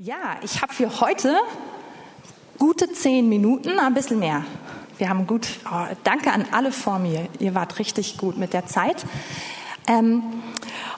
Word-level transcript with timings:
Ja, 0.00 0.36
ich 0.42 0.62
habe 0.62 0.72
für 0.72 1.00
heute 1.00 1.34
gute 2.56 2.88
zehn 2.92 3.28
Minuten, 3.28 3.80
ein 3.80 3.94
bisschen 3.94 4.20
mehr. 4.20 4.44
Wir 4.96 5.08
haben 5.08 5.26
gut, 5.26 5.48
oh, 5.68 5.92
danke 6.04 6.30
an 6.30 6.44
alle 6.52 6.70
vor 6.70 7.00
mir. 7.00 7.26
Ihr 7.40 7.56
wart 7.56 7.80
richtig 7.80 8.16
gut 8.16 8.38
mit 8.38 8.52
der 8.52 8.64
Zeit. 8.64 9.04
Ähm, 9.88 10.22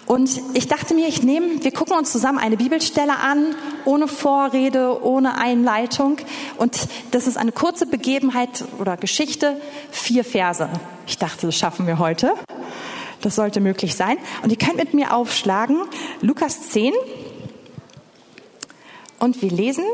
und 0.04 0.38
ich 0.52 0.68
dachte 0.68 0.92
mir, 0.92 1.08
ich 1.08 1.22
nehme, 1.22 1.64
wir 1.64 1.72
gucken 1.72 1.96
uns 1.96 2.12
zusammen 2.12 2.36
eine 2.36 2.58
Bibelstelle 2.58 3.16
an, 3.16 3.54
ohne 3.86 4.06
Vorrede, 4.06 5.03
ohne 5.03 5.38
Einleitung. 5.38 6.19
Und 6.58 6.87
das 7.10 7.26
ist 7.26 7.38
eine 7.38 7.53
kurze 7.53 7.87
Begebenheit 7.87 8.67
oder 8.78 8.98
Geschichte, 8.98 9.58
vier 9.90 10.24
Verse. 10.24 10.69
Ich 11.06 11.17
dachte, 11.17 11.46
das 11.46 11.56
schaffen 11.56 11.87
wir 11.87 11.98
heute. 11.98 12.35
Das 13.22 13.35
sollte 13.35 13.62
möglich 13.62 13.94
sein. 13.94 14.19
Und 14.42 14.51
ihr 14.51 14.58
könnt 14.58 14.76
mit 14.76 14.92
mir 14.92 15.14
aufschlagen, 15.14 15.78
Lukas 16.20 16.69
10, 16.69 16.92
und 19.20 19.42
wir 19.42 19.50
lesen 19.50 19.84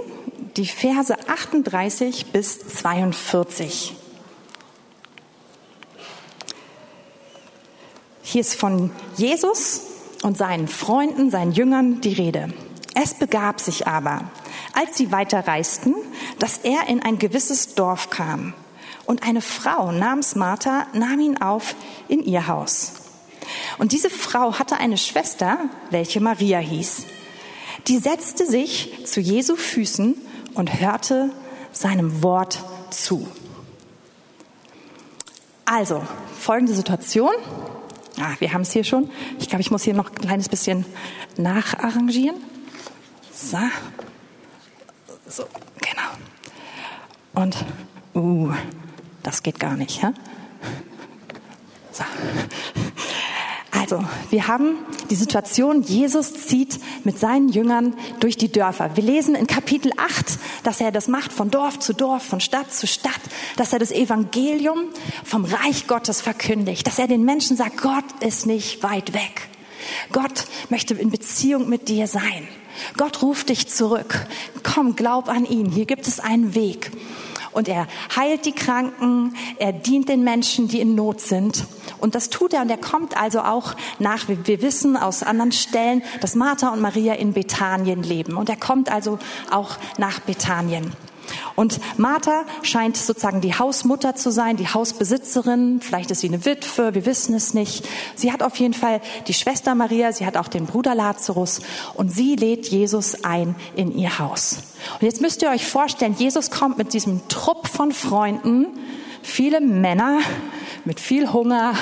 die 0.56 0.66
Verse 0.66 1.14
38 1.28 2.26
bis 2.26 2.60
42. 2.60 3.94
Hier 8.22 8.40
ist 8.40 8.54
von 8.54 8.90
Jesus 9.16 9.82
und 10.22 10.38
seinen 10.38 10.68
Freunden, 10.68 11.30
seinen 11.30 11.52
Jüngern 11.52 12.00
die 12.00 12.14
Rede. 12.14 12.48
Es 12.94 13.14
begab 13.14 13.60
sich 13.60 13.86
aber, 13.86 14.30
als 14.72 14.96
sie 14.96 15.12
weiter 15.12 15.46
reisten, 15.46 15.94
dass 16.38 16.58
er 16.58 16.88
in 16.88 17.02
ein 17.02 17.18
gewisses 17.18 17.74
Dorf 17.74 18.08
kam. 18.08 18.54
Und 19.04 19.22
eine 19.22 19.42
Frau 19.42 19.92
namens 19.92 20.34
Martha 20.34 20.86
nahm 20.94 21.20
ihn 21.20 21.40
auf 21.40 21.74
in 22.08 22.22
ihr 22.22 22.46
Haus. 22.46 22.94
Und 23.78 23.92
diese 23.92 24.10
Frau 24.10 24.58
hatte 24.58 24.78
eine 24.78 24.96
Schwester, 24.96 25.58
welche 25.90 26.20
Maria 26.20 26.58
hieß 26.58 27.04
die 27.88 27.98
setzte 27.98 28.46
sich 28.46 29.06
zu 29.06 29.20
Jesu 29.20 29.56
Füßen 29.56 30.14
und 30.54 30.80
hörte 30.80 31.30
seinem 31.72 32.22
Wort 32.22 32.62
zu. 32.90 33.28
Also, 35.64 36.02
folgende 36.38 36.74
Situation. 36.74 37.32
Ah, 38.18 38.34
wir 38.38 38.52
haben 38.52 38.62
es 38.62 38.72
hier 38.72 38.84
schon. 38.84 39.10
Ich 39.38 39.48
glaube, 39.48 39.60
ich 39.60 39.70
muss 39.70 39.82
hier 39.82 39.94
noch 39.94 40.10
ein 40.10 40.14
kleines 40.14 40.48
bisschen 40.48 40.86
nacharrangieren. 41.36 42.36
So. 43.32 43.58
So, 45.28 45.44
genau. 45.80 46.08
Und, 47.34 47.64
uh, 48.14 48.52
das 49.22 49.42
geht 49.42 49.58
gar 49.58 49.76
nicht, 49.76 50.02
ja? 50.02 50.14
So. 51.92 52.04
Also, 53.88 54.04
wir 54.30 54.48
haben 54.48 54.78
die 55.10 55.14
Situation, 55.14 55.80
Jesus 55.80 56.34
zieht 56.34 56.80
mit 57.04 57.20
seinen 57.20 57.50
Jüngern 57.50 57.94
durch 58.18 58.36
die 58.36 58.50
Dörfer. 58.50 58.96
Wir 58.96 59.04
lesen 59.04 59.36
in 59.36 59.46
Kapitel 59.46 59.92
8, 59.96 60.40
dass 60.64 60.80
er 60.80 60.90
das 60.90 61.06
macht 61.06 61.32
von 61.32 61.52
Dorf 61.52 61.78
zu 61.78 61.92
Dorf, 61.92 62.24
von 62.24 62.40
Stadt 62.40 62.72
zu 62.72 62.88
Stadt, 62.88 63.12
dass 63.56 63.72
er 63.72 63.78
das 63.78 63.92
Evangelium 63.92 64.86
vom 65.22 65.44
Reich 65.44 65.86
Gottes 65.86 66.20
verkündigt, 66.20 66.84
dass 66.84 66.98
er 66.98 67.06
den 67.06 67.24
Menschen 67.24 67.56
sagt, 67.56 67.80
Gott 67.80 68.04
ist 68.18 68.44
nicht 68.44 68.82
weit 68.82 69.14
weg. 69.14 69.48
Gott 70.10 70.46
möchte 70.68 70.94
in 70.94 71.10
Beziehung 71.10 71.68
mit 71.68 71.88
dir 71.88 72.08
sein. 72.08 72.48
Gott 72.96 73.22
ruft 73.22 73.50
dich 73.50 73.68
zurück. 73.68 74.26
Komm, 74.64 74.96
glaub 74.96 75.28
an 75.28 75.44
ihn. 75.44 75.70
Hier 75.70 75.86
gibt 75.86 76.08
es 76.08 76.18
einen 76.18 76.56
Weg 76.56 76.90
und 77.56 77.68
er 77.68 77.86
heilt 78.14 78.44
die 78.44 78.52
Kranken, 78.52 79.34
er 79.58 79.72
dient 79.72 80.10
den 80.10 80.22
Menschen, 80.22 80.68
die 80.68 80.78
in 80.78 80.94
Not 80.94 81.22
sind. 81.22 81.64
Und 81.98 82.14
das 82.14 82.28
tut 82.28 82.52
er 82.52 82.60
und 82.60 82.70
er 82.70 82.76
kommt 82.76 83.16
also 83.16 83.40
auch 83.40 83.74
nach, 83.98 84.28
wir 84.28 84.60
wissen 84.60 84.94
aus 84.94 85.22
anderen 85.22 85.52
Stellen, 85.52 86.02
dass 86.20 86.34
Martha 86.34 86.68
und 86.68 86.82
Maria 86.82 87.14
in 87.14 87.32
Bethanien 87.32 88.02
leben. 88.02 88.36
Und 88.36 88.50
er 88.50 88.56
kommt 88.56 88.92
also 88.92 89.18
auch 89.50 89.78
nach 89.96 90.20
Bethanien. 90.20 90.92
Und 91.54 91.80
Martha 91.96 92.44
scheint 92.62 92.96
sozusagen 92.96 93.40
die 93.40 93.54
Hausmutter 93.54 94.14
zu 94.14 94.30
sein, 94.30 94.56
die 94.56 94.68
Hausbesitzerin. 94.68 95.80
Vielleicht 95.80 96.10
ist 96.10 96.20
sie 96.20 96.28
eine 96.28 96.44
Witwe, 96.44 96.94
wir 96.94 97.06
wissen 97.06 97.34
es 97.34 97.54
nicht. 97.54 97.86
Sie 98.14 98.32
hat 98.32 98.42
auf 98.42 98.56
jeden 98.56 98.74
Fall 98.74 99.00
die 99.26 99.34
Schwester 99.34 99.74
Maria, 99.74 100.12
sie 100.12 100.26
hat 100.26 100.36
auch 100.36 100.48
den 100.48 100.66
Bruder 100.66 100.94
Lazarus 100.94 101.60
und 101.94 102.12
sie 102.12 102.36
lädt 102.36 102.68
Jesus 102.68 103.24
ein 103.24 103.54
in 103.74 103.96
ihr 103.96 104.18
Haus. 104.18 104.58
Und 104.94 105.02
jetzt 105.02 105.20
müsst 105.20 105.42
ihr 105.42 105.50
euch 105.50 105.66
vorstellen, 105.66 106.14
Jesus 106.18 106.50
kommt 106.50 106.78
mit 106.78 106.92
diesem 106.92 107.26
Trupp 107.28 107.68
von 107.68 107.92
Freunden, 107.92 108.66
viele 109.22 109.60
Männer, 109.60 110.20
mit 110.84 111.00
viel 111.00 111.32
Hunger, 111.32 111.74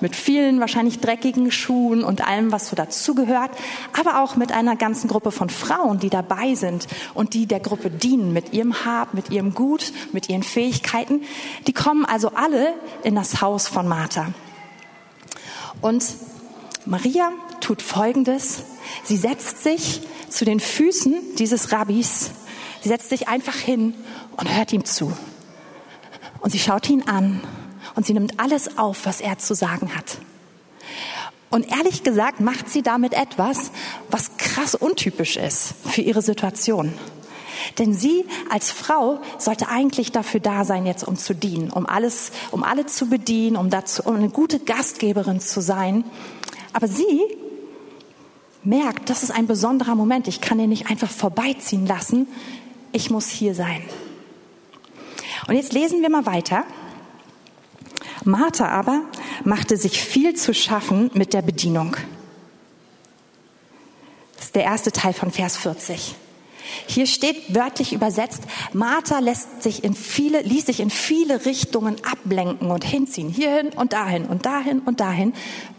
mit 0.00 0.16
vielen 0.16 0.60
wahrscheinlich 0.60 1.00
dreckigen 1.00 1.50
Schuhen 1.50 2.04
und 2.04 2.26
allem, 2.26 2.52
was 2.52 2.68
so 2.68 2.76
dazugehört, 2.76 3.50
aber 3.98 4.22
auch 4.22 4.36
mit 4.36 4.52
einer 4.52 4.76
ganzen 4.76 5.08
Gruppe 5.08 5.30
von 5.30 5.50
Frauen, 5.50 5.98
die 5.98 6.10
dabei 6.10 6.54
sind 6.54 6.86
und 7.14 7.34
die 7.34 7.46
der 7.46 7.60
Gruppe 7.60 7.90
dienen 7.90 8.32
mit 8.32 8.52
ihrem 8.52 8.84
Hab, 8.84 9.14
mit 9.14 9.30
ihrem 9.30 9.54
Gut, 9.54 9.92
mit 10.12 10.28
ihren 10.28 10.42
Fähigkeiten. 10.42 11.22
Die 11.66 11.72
kommen 11.72 12.04
also 12.04 12.32
alle 12.34 12.74
in 13.02 13.14
das 13.14 13.40
Haus 13.40 13.68
von 13.68 13.88
Martha. 13.88 14.32
Und 15.80 16.04
Maria 16.84 17.30
tut 17.60 17.82
Folgendes. 17.82 18.62
Sie 19.04 19.16
setzt 19.16 19.62
sich 19.62 20.02
zu 20.28 20.44
den 20.44 20.60
Füßen 20.60 21.14
dieses 21.38 21.72
Rabbis. 21.72 22.30
Sie 22.82 22.88
setzt 22.88 23.08
sich 23.08 23.28
einfach 23.28 23.56
hin 23.56 23.94
und 24.36 24.54
hört 24.56 24.72
ihm 24.72 24.84
zu. 24.84 25.12
Und 26.40 26.50
sie 26.50 26.58
schaut 26.58 26.88
ihn 26.88 27.02
an 27.08 27.40
und 27.96 28.06
sie 28.06 28.12
nimmt 28.12 28.38
alles 28.38 28.78
auf, 28.78 29.06
was 29.06 29.20
er 29.20 29.38
zu 29.38 29.54
sagen 29.54 29.94
hat. 29.96 30.18
Und 31.50 31.70
ehrlich 31.70 32.02
gesagt 32.02 32.40
macht 32.40 32.68
sie 32.68 32.82
damit 32.82 33.14
etwas, 33.14 33.70
was 34.10 34.36
krass 34.36 34.74
untypisch 34.74 35.36
ist 35.36 35.74
für 35.88 36.02
ihre 36.02 36.22
Situation. 36.22 36.92
Denn 37.78 37.94
sie 37.94 38.24
als 38.50 38.70
Frau 38.70 39.20
sollte 39.38 39.68
eigentlich 39.68 40.12
dafür 40.12 40.40
da 40.40 40.64
sein, 40.64 40.86
jetzt 40.86 41.06
um 41.06 41.16
zu 41.16 41.34
dienen, 41.34 41.70
um 41.70 41.86
alles, 41.86 42.30
um 42.50 42.62
alle 42.62 42.86
zu 42.86 43.08
bedienen, 43.08 43.56
um 43.56 43.70
dazu, 43.70 44.02
um 44.04 44.16
eine 44.16 44.28
gute 44.28 44.58
Gastgeberin 44.58 45.40
zu 45.40 45.60
sein. 45.60 46.04
Aber 46.72 46.88
sie 46.88 47.20
merkt, 48.62 49.08
das 49.08 49.22
ist 49.22 49.30
ein 49.30 49.46
besonderer 49.46 49.94
Moment. 49.94 50.28
Ich 50.28 50.40
kann 50.40 50.60
ihn 50.60 50.68
nicht 50.68 50.90
einfach 50.90 51.10
vorbeiziehen 51.10 51.86
lassen. 51.86 52.28
Ich 52.92 53.10
muss 53.10 53.28
hier 53.28 53.54
sein. 53.54 53.82
Und 55.48 55.54
jetzt 55.54 55.72
lesen 55.72 56.02
wir 56.02 56.10
mal 56.10 56.26
weiter. 56.26 56.64
Martha 58.26 58.68
aber 58.68 59.02
machte 59.44 59.76
sich 59.76 60.02
viel 60.02 60.34
zu 60.34 60.52
schaffen 60.52 61.10
mit 61.14 61.32
der 61.32 61.42
Bedienung. 61.42 61.96
Das 64.36 64.46
ist 64.46 64.54
der 64.54 64.64
erste 64.64 64.92
Teil 64.92 65.12
von 65.12 65.30
Vers 65.30 65.56
40. 65.56 66.14
Hier 66.86 67.06
steht 67.06 67.54
wörtlich 67.54 67.92
übersetzt, 67.92 68.42
Martha 68.72 69.20
lässt 69.20 69.62
sich 69.62 69.84
in 69.84 69.94
viele, 69.94 70.42
ließ 70.42 70.66
sich 70.66 70.80
in 70.80 70.90
viele 70.90 71.46
Richtungen 71.46 71.96
ablenken 72.04 72.70
und 72.70 72.84
hinziehen, 72.84 73.28
hierhin 73.28 73.68
und 73.68 73.92
dahin 73.92 74.26
und 74.26 74.46
dahin 74.46 74.80
und 74.80 75.00
dahin, 75.00 75.32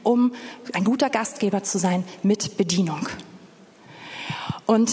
um 0.03 0.33
ein 0.73 0.85
guter 0.85 1.09
Gastgeber 1.09 1.63
zu 1.63 1.77
sein 1.77 2.03
mit 2.23 2.57
Bedienung. 2.57 3.07
Und 4.65 4.91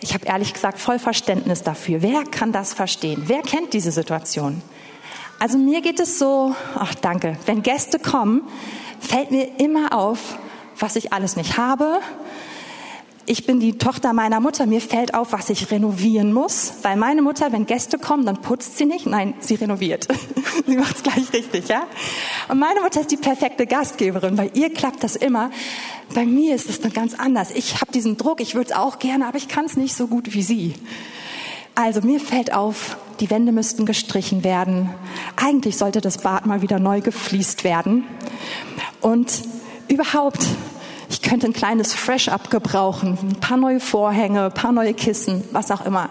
ich 0.00 0.14
habe 0.14 0.26
ehrlich 0.26 0.52
gesagt 0.52 0.78
voll 0.78 0.98
Verständnis 0.98 1.62
dafür. 1.62 2.02
Wer 2.02 2.24
kann 2.24 2.52
das 2.52 2.74
verstehen? 2.74 3.24
Wer 3.26 3.42
kennt 3.42 3.72
diese 3.72 3.92
Situation? 3.92 4.62
Also 5.40 5.56
mir 5.56 5.82
geht 5.82 6.00
es 6.00 6.18
so, 6.18 6.56
ach 6.74 6.96
danke, 6.96 7.36
wenn 7.46 7.62
Gäste 7.62 8.00
kommen, 8.00 8.42
fällt 8.98 9.30
mir 9.30 9.60
immer 9.60 9.92
auf, 9.92 10.36
was 10.80 10.96
ich 10.96 11.12
alles 11.12 11.36
nicht 11.36 11.56
habe. 11.56 12.00
Ich 13.24 13.46
bin 13.46 13.60
die 13.60 13.78
Tochter 13.78 14.12
meiner 14.14 14.40
Mutter, 14.40 14.66
mir 14.66 14.80
fällt 14.80 15.14
auf, 15.14 15.32
was 15.32 15.48
ich 15.50 15.70
renovieren 15.70 16.32
muss, 16.32 16.72
weil 16.82 16.96
meine 16.96 17.22
Mutter, 17.22 17.52
wenn 17.52 17.66
Gäste 17.66 17.98
kommen, 17.98 18.26
dann 18.26 18.38
putzt 18.38 18.78
sie 18.78 18.86
nicht, 18.86 19.06
nein, 19.06 19.34
sie 19.38 19.54
renoviert. 19.54 20.08
sie 20.66 20.76
macht 20.76 20.96
es 20.96 21.02
gleich 21.04 21.32
richtig, 21.32 21.68
ja? 21.68 21.86
Und 22.48 22.58
meine 22.58 22.80
Mutter 22.80 23.00
ist 23.00 23.12
die 23.12 23.16
perfekte 23.16 23.66
Gastgeberin, 23.66 24.34
bei 24.34 24.50
ihr 24.54 24.72
klappt 24.72 25.04
das 25.04 25.14
immer. 25.14 25.52
Bei 26.14 26.26
mir 26.26 26.56
ist 26.56 26.68
es 26.68 26.80
dann 26.80 26.92
ganz 26.92 27.14
anders. 27.14 27.52
Ich 27.52 27.80
habe 27.80 27.92
diesen 27.92 28.16
Druck, 28.16 28.40
ich 28.40 28.56
würde 28.56 28.70
es 28.70 28.76
auch 28.76 28.98
gerne, 28.98 29.28
aber 29.28 29.36
ich 29.36 29.46
kann 29.46 29.66
es 29.66 29.76
nicht 29.76 29.94
so 29.94 30.08
gut 30.08 30.34
wie 30.34 30.42
sie. 30.42 30.74
Also 31.76 32.00
mir 32.00 32.18
fällt 32.18 32.52
auf, 32.52 32.96
die 33.20 33.30
Wände 33.30 33.52
müssten 33.52 33.86
gestrichen 33.86 34.44
werden. 34.44 34.90
Eigentlich 35.36 35.76
sollte 35.76 36.00
das 36.00 36.18
Bad 36.18 36.46
mal 36.46 36.62
wieder 36.62 36.78
neu 36.78 37.00
gefliest 37.00 37.64
werden. 37.64 38.04
Und 39.00 39.42
überhaupt, 39.88 40.44
ich 41.10 41.22
könnte 41.22 41.46
ein 41.46 41.52
kleines 41.52 41.94
Fresh-Up 41.94 42.50
gebrauchen, 42.50 43.18
ein 43.22 43.40
paar 43.40 43.56
neue 43.56 43.80
Vorhänge, 43.80 44.44
ein 44.46 44.54
paar 44.54 44.72
neue 44.72 44.94
Kissen, 44.94 45.44
was 45.52 45.70
auch 45.70 45.84
immer. 45.84 46.10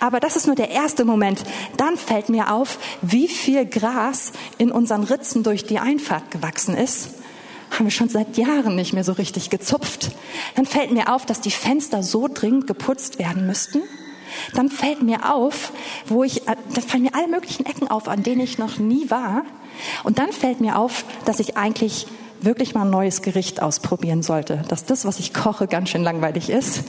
Aber 0.00 0.20
das 0.20 0.36
ist 0.36 0.46
nur 0.46 0.56
der 0.56 0.70
erste 0.70 1.04
Moment. 1.04 1.42
Dann 1.76 1.96
fällt 1.96 2.28
mir 2.28 2.52
auf, 2.52 2.78
wie 3.02 3.28
viel 3.28 3.66
Gras 3.66 4.32
in 4.58 4.70
unseren 4.70 5.04
Ritzen 5.04 5.42
durch 5.42 5.64
die 5.64 5.78
Einfahrt 5.78 6.30
gewachsen 6.30 6.76
ist 6.76 7.10
haben 7.68 7.86
wir 7.86 7.90
schon 7.90 8.08
seit 8.08 8.36
Jahren 8.36 8.76
nicht 8.76 8.92
mehr 8.92 9.02
so 9.02 9.12
richtig 9.12 9.50
gezupft. 9.50 10.12
Dann 10.54 10.66
fällt 10.66 10.92
mir 10.92 11.12
auf, 11.12 11.26
dass 11.26 11.40
die 11.40 11.50
Fenster 11.50 12.04
so 12.04 12.28
dringend 12.28 12.68
geputzt 12.68 13.18
werden 13.18 13.44
müssten 13.44 13.82
dann 14.54 14.68
fällt 14.68 15.02
mir 15.02 15.32
auf, 15.32 15.72
wo 16.06 16.24
ich, 16.24 16.48
äh, 16.48 16.56
da 16.74 16.80
fallen 16.80 17.04
mir 17.04 17.14
alle 17.14 17.28
möglichen 17.28 17.66
Ecken 17.66 17.88
auf, 17.88 18.08
an 18.08 18.22
denen 18.22 18.40
ich 18.40 18.58
noch 18.58 18.78
nie 18.78 19.10
war. 19.10 19.44
Und 20.04 20.18
dann 20.18 20.32
fällt 20.32 20.60
mir 20.60 20.78
auf, 20.78 21.04
dass 21.24 21.40
ich 21.40 21.56
eigentlich 21.56 22.06
wirklich 22.40 22.74
mal 22.74 22.82
ein 22.82 22.90
neues 22.90 23.22
Gericht 23.22 23.62
ausprobieren 23.62 24.22
sollte. 24.22 24.62
Dass 24.68 24.84
das, 24.84 25.04
was 25.04 25.18
ich 25.18 25.32
koche, 25.32 25.66
ganz 25.66 25.90
schön 25.90 26.02
langweilig 26.02 26.50
ist. 26.50 26.84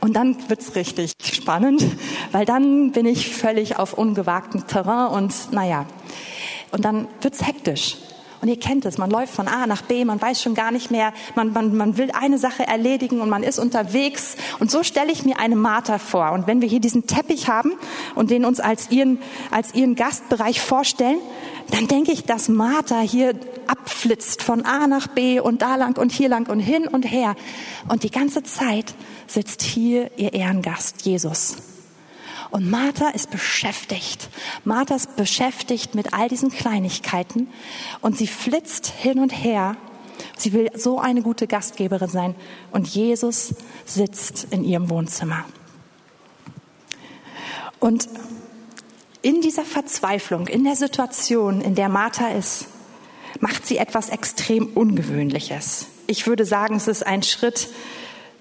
Und 0.00 0.14
dann 0.14 0.36
wird's 0.48 0.74
richtig 0.74 1.12
spannend, 1.22 1.84
weil 2.32 2.44
dann 2.44 2.92
bin 2.92 3.06
ich 3.06 3.34
völlig 3.34 3.78
auf 3.78 3.94
ungewagtem 3.94 4.66
Terrain 4.66 5.12
und 5.12 5.52
naja. 5.52 5.86
Und 6.70 6.84
dann 6.84 7.08
wird's 7.20 7.46
hektisch. 7.46 7.96
Und 8.44 8.50
ihr 8.50 8.60
kennt 8.60 8.84
es, 8.84 8.98
man 8.98 9.10
läuft 9.10 9.32
von 9.32 9.48
A 9.48 9.66
nach 9.66 9.80
B, 9.80 10.04
man 10.04 10.20
weiß 10.20 10.42
schon 10.42 10.54
gar 10.54 10.70
nicht 10.70 10.90
mehr, 10.90 11.14
man, 11.34 11.54
man, 11.54 11.74
man 11.74 11.96
will 11.96 12.10
eine 12.10 12.36
Sache 12.36 12.66
erledigen 12.66 13.22
und 13.22 13.30
man 13.30 13.42
ist 13.42 13.58
unterwegs. 13.58 14.36
Und 14.60 14.70
so 14.70 14.82
stelle 14.82 15.10
ich 15.10 15.24
mir 15.24 15.38
eine 15.40 15.56
Martha 15.56 15.96
vor. 15.96 16.32
Und 16.32 16.46
wenn 16.46 16.60
wir 16.60 16.68
hier 16.68 16.80
diesen 16.80 17.06
Teppich 17.06 17.48
haben 17.48 17.72
und 18.14 18.30
den 18.30 18.44
uns 18.44 18.60
als 18.60 18.90
ihren, 18.90 19.18
als 19.50 19.74
ihren 19.74 19.94
Gastbereich 19.94 20.60
vorstellen, 20.60 21.20
dann 21.70 21.88
denke 21.88 22.12
ich, 22.12 22.24
dass 22.24 22.50
Martha 22.50 23.00
hier 23.00 23.32
abflitzt 23.66 24.42
von 24.42 24.62
A 24.66 24.88
nach 24.88 25.06
B 25.06 25.40
und 25.40 25.62
da 25.62 25.76
lang 25.76 25.96
und 25.96 26.12
hier 26.12 26.28
lang 26.28 26.46
und 26.50 26.60
hin 26.60 26.86
und 26.86 27.04
her. 27.04 27.36
Und 27.88 28.02
die 28.02 28.10
ganze 28.10 28.42
Zeit 28.42 28.94
sitzt 29.26 29.62
hier 29.62 30.10
ihr 30.18 30.34
Ehrengast, 30.34 31.06
Jesus. 31.06 31.56
Und 32.50 32.70
Martha 32.70 33.08
ist 33.10 33.30
beschäftigt. 33.30 34.28
Martha 34.64 34.94
ist 34.94 35.16
beschäftigt 35.16 35.94
mit 35.94 36.12
all 36.12 36.28
diesen 36.28 36.50
Kleinigkeiten 36.50 37.48
und 38.00 38.16
sie 38.16 38.26
flitzt 38.26 38.86
hin 38.86 39.18
und 39.18 39.30
her. 39.30 39.76
Sie 40.36 40.52
will 40.52 40.70
so 40.76 40.98
eine 40.98 41.22
gute 41.22 41.46
Gastgeberin 41.46 42.08
sein 42.08 42.34
und 42.70 42.86
Jesus 42.86 43.54
sitzt 43.84 44.48
in 44.50 44.64
ihrem 44.64 44.90
Wohnzimmer. 44.90 45.44
Und 47.80 48.08
in 49.22 49.40
dieser 49.40 49.64
Verzweiflung, 49.64 50.46
in 50.46 50.64
der 50.64 50.76
Situation, 50.76 51.60
in 51.60 51.74
der 51.74 51.88
Martha 51.88 52.28
ist, 52.28 52.66
macht 53.40 53.66
sie 53.66 53.78
etwas 53.78 54.08
extrem 54.08 54.68
Ungewöhnliches. 54.68 55.86
Ich 56.06 56.26
würde 56.26 56.44
sagen, 56.44 56.76
es 56.76 56.88
ist 56.88 57.06
ein 57.06 57.22
Schritt, 57.22 57.68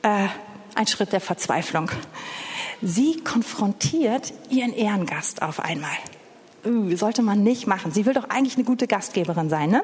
äh, 0.01 0.27
ein 0.75 0.87
Schritt 0.87 1.13
der 1.13 1.21
Verzweiflung. 1.21 1.89
Sie 2.85 3.15
konfrontiert 3.15 4.33
ihren 4.49 4.73
Ehrengast 4.73 5.41
auf 5.41 5.61
einmal. 5.61 5.95
Uh, 6.65 6.95
sollte 6.97 7.21
man 7.21 7.41
nicht 7.41 7.65
machen. 7.65 7.93
Sie 7.93 8.05
will 8.05 8.13
doch 8.13 8.29
eigentlich 8.29 8.55
eine 8.55 8.65
gute 8.65 8.87
Gastgeberin 8.87 9.49
sein, 9.49 9.69
ne? 9.69 9.83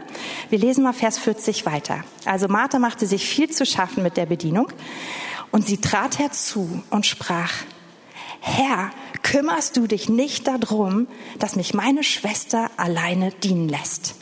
Wir 0.50 0.60
lesen 0.60 0.84
mal 0.84 0.92
Vers 0.92 1.18
40 1.18 1.66
weiter. 1.66 2.04
Also 2.26 2.50
Martha 2.50 2.78
machte 2.78 3.08
sich 3.08 3.26
viel 3.26 3.50
zu 3.50 3.66
schaffen 3.66 4.04
mit 4.04 4.18
der 4.18 4.26
Bedienung 4.26 4.68
und 5.52 5.66
sie 5.66 5.78
trat 5.78 6.20
herzu 6.20 6.84
und 6.90 7.06
sprach, 7.06 7.52
Herr, 8.42 8.92
kümmerst 9.24 9.78
du 9.78 9.88
dich 9.88 10.10
nicht 10.10 10.48
darum, 10.48 11.08
dass 11.38 11.56
mich 11.56 11.74
meine 11.74 12.04
Schwester 12.04 12.70
alleine 12.76 13.32
dienen 13.32 13.70
lässt? 13.70 14.16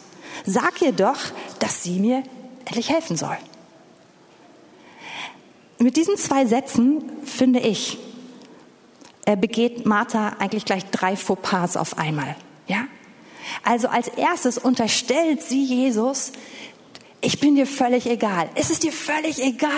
Sag 0.46 0.82
ihr 0.84 0.92
doch, 0.92 1.20
dass 1.60 1.84
sie 1.84 2.00
mir 2.00 2.24
endlich 2.60 2.90
helfen 2.90 3.18
soll. 3.18 3.38
Mit 5.80 5.96
diesen 5.96 6.18
zwei 6.18 6.46
Sätzen, 6.46 7.04
finde 7.24 7.60
ich, 7.60 7.98
begeht 9.36 9.86
Martha 9.86 10.38
eigentlich 10.40 10.66
gleich 10.66 10.86
drei 10.86 11.16
Fauxpas 11.16 11.76
auf 11.76 11.98
einmal. 11.98 12.36
Ja? 12.68 12.86
Also 13.64 13.88
als 13.88 14.08
erstes 14.08 14.58
unterstellt 14.58 15.42
sie 15.42 15.64
Jesus, 15.64 16.32
ich 17.20 17.40
bin 17.40 17.56
dir 17.56 17.66
völlig 17.66 18.06
egal. 18.10 18.50
Es 18.56 18.70
ist 18.70 18.84
dir 18.84 18.92
völlig 18.92 19.42
egal. 19.44 19.72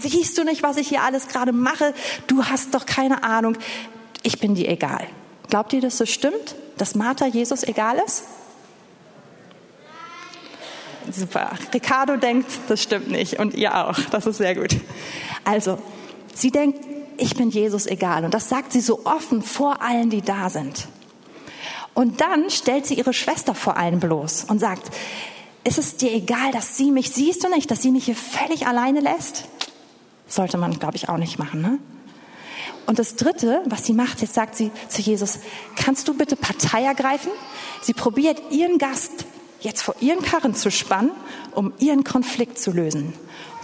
Siehst 0.00 0.36
du 0.36 0.44
nicht, 0.44 0.62
was 0.62 0.76
ich 0.76 0.88
hier 0.88 1.02
alles 1.02 1.28
gerade 1.28 1.52
mache? 1.52 1.94
Du 2.26 2.44
hast 2.44 2.74
doch 2.74 2.84
keine 2.84 3.22
Ahnung. 3.22 3.56
Ich 4.22 4.38
bin 4.38 4.54
dir 4.54 4.68
egal. 4.68 5.06
Glaubt 5.48 5.72
ihr, 5.72 5.80
dass 5.80 5.98
das 5.98 6.10
stimmt? 6.10 6.56
Dass 6.76 6.94
Martha 6.94 7.26
Jesus 7.26 7.62
egal 7.62 8.00
ist? 8.04 8.24
Super. 11.10 11.52
Ricardo 11.72 12.16
denkt, 12.16 12.50
das 12.68 12.82
stimmt 12.82 13.10
nicht. 13.10 13.38
Und 13.38 13.54
ihr 13.54 13.74
auch. 13.86 13.98
Das 14.10 14.26
ist 14.26 14.38
sehr 14.38 14.54
gut. 14.54 14.76
Also, 15.44 15.78
sie 16.34 16.50
denkt, 16.50 16.84
ich 17.20 17.36
bin 17.36 17.50
Jesus 17.50 17.86
egal. 17.86 18.24
Und 18.24 18.34
das 18.34 18.48
sagt 18.48 18.72
sie 18.72 18.80
so 18.80 19.04
offen 19.04 19.42
vor 19.42 19.82
allen, 19.82 20.10
die 20.10 20.22
da 20.22 20.50
sind. 20.50 20.88
Und 21.94 22.20
dann 22.20 22.50
stellt 22.50 22.86
sie 22.86 22.94
ihre 22.94 23.12
Schwester 23.12 23.54
vor 23.54 23.76
allen 23.76 24.00
bloß 24.00 24.44
und 24.44 24.58
sagt, 24.58 24.90
ist 25.64 25.78
es 25.78 25.96
dir 25.96 26.12
egal, 26.12 26.52
dass 26.52 26.76
sie 26.76 26.90
mich, 26.90 27.10
siehst 27.10 27.44
du 27.44 27.48
nicht, 27.50 27.70
dass 27.70 27.82
sie 27.82 27.90
mich 27.90 28.06
hier 28.06 28.16
völlig 28.16 28.66
alleine 28.66 29.00
lässt? 29.00 29.44
Sollte 30.26 30.56
man, 30.56 30.78
glaube 30.78 30.96
ich, 30.96 31.08
auch 31.08 31.18
nicht 31.18 31.38
machen. 31.38 31.60
Ne? 31.60 31.78
Und 32.86 32.98
das 32.98 33.16
Dritte, 33.16 33.62
was 33.66 33.84
sie 33.84 33.92
macht, 33.92 34.22
jetzt 34.22 34.34
sagt 34.34 34.56
sie 34.56 34.70
zu 34.88 35.02
Jesus, 35.02 35.40
kannst 35.76 36.08
du 36.08 36.14
bitte 36.14 36.36
Partei 36.36 36.84
ergreifen? 36.84 37.30
Sie 37.82 37.92
probiert 37.92 38.40
ihren 38.50 38.78
Gast 38.78 39.26
jetzt 39.60 39.82
vor 39.82 39.94
ihren 40.00 40.22
Karren 40.22 40.54
zu 40.54 40.70
spannen, 40.70 41.12
um 41.54 41.72
ihren 41.78 42.04
Konflikt 42.04 42.58
zu 42.58 42.72
lösen. 42.72 43.12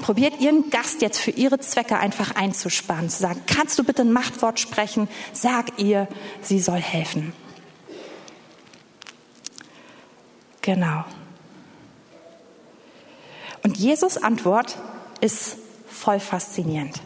Probiert 0.03 0.41
ihren 0.41 0.71
Gast 0.71 1.01
jetzt 1.01 1.19
für 1.19 1.31
ihre 1.31 1.59
Zwecke 1.59 1.99
einfach 1.99 2.35
einzuspannen, 2.35 3.09
zu 3.09 3.23
sagen, 3.23 3.43
kannst 3.47 3.79
du 3.79 3.85
bitte 3.85 4.03
ein 4.03 4.13
Machtwort 4.13 4.61
sprechen? 4.61 5.09
Sag 5.33 5.79
ihr, 5.79 6.07
sie 6.43 6.61
soll 6.61 6.81
helfen. 6.81 7.33
Genau. 10.61 11.05
Und 13.63 13.79
Jesus 13.79 14.17
Antwort 14.19 14.77
ist 15.21 15.57
voll 15.89 16.21
faszinierend. 16.21 17.01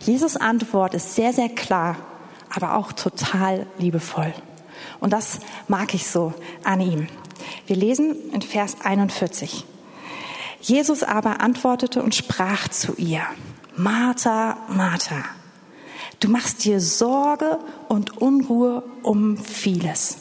Jesus 0.00 0.36
Antwort 0.36 0.94
ist 0.94 1.14
sehr, 1.14 1.32
sehr 1.32 1.48
klar, 1.48 1.96
aber 2.54 2.76
auch 2.76 2.92
total 2.92 3.66
liebevoll. 3.78 4.32
Und 5.00 5.12
das 5.12 5.40
mag 5.68 5.94
ich 5.94 6.06
so 6.06 6.34
an 6.64 6.80
ihm. 6.80 7.08
Wir 7.66 7.76
lesen 7.76 8.16
in 8.32 8.42
Vers 8.42 8.76
41. 8.82 9.64
Jesus 10.60 11.02
aber 11.02 11.40
antwortete 11.40 12.02
und 12.02 12.14
sprach 12.14 12.68
zu 12.68 12.94
ihr, 12.96 13.22
Martha, 13.76 14.58
Martha, 14.68 15.24
du 16.20 16.28
machst 16.28 16.64
dir 16.64 16.80
Sorge 16.80 17.58
und 17.88 18.18
Unruhe 18.18 18.82
um 19.02 19.38
vieles. 19.38 20.18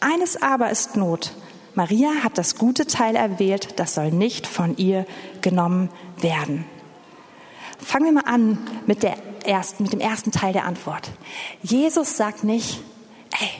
Eines 0.00 0.40
aber 0.40 0.70
ist 0.70 0.96
Not. 0.96 1.34
Maria 1.74 2.10
hat 2.22 2.38
das 2.38 2.56
gute 2.56 2.86
Teil 2.86 3.16
erwählt, 3.16 3.78
das 3.78 3.94
soll 3.94 4.10
nicht 4.10 4.46
von 4.46 4.76
ihr 4.76 5.06
genommen 5.40 5.88
werden. 6.18 6.64
Fangen 7.78 8.04
wir 8.06 8.12
mal 8.12 8.24
an 8.26 8.58
mit, 8.86 9.02
der 9.02 9.16
ersten, 9.44 9.84
mit 9.84 9.92
dem 9.92 10.00
ersten 10.00 10.32
Teil 10.32 10.52
der 10.52 10.66
Antwort. 10.66 11.10
Jesus 11.62 12.16
sagt 12.16 12.44
nicht, 12.44 12.82
ey, 13.38 13.50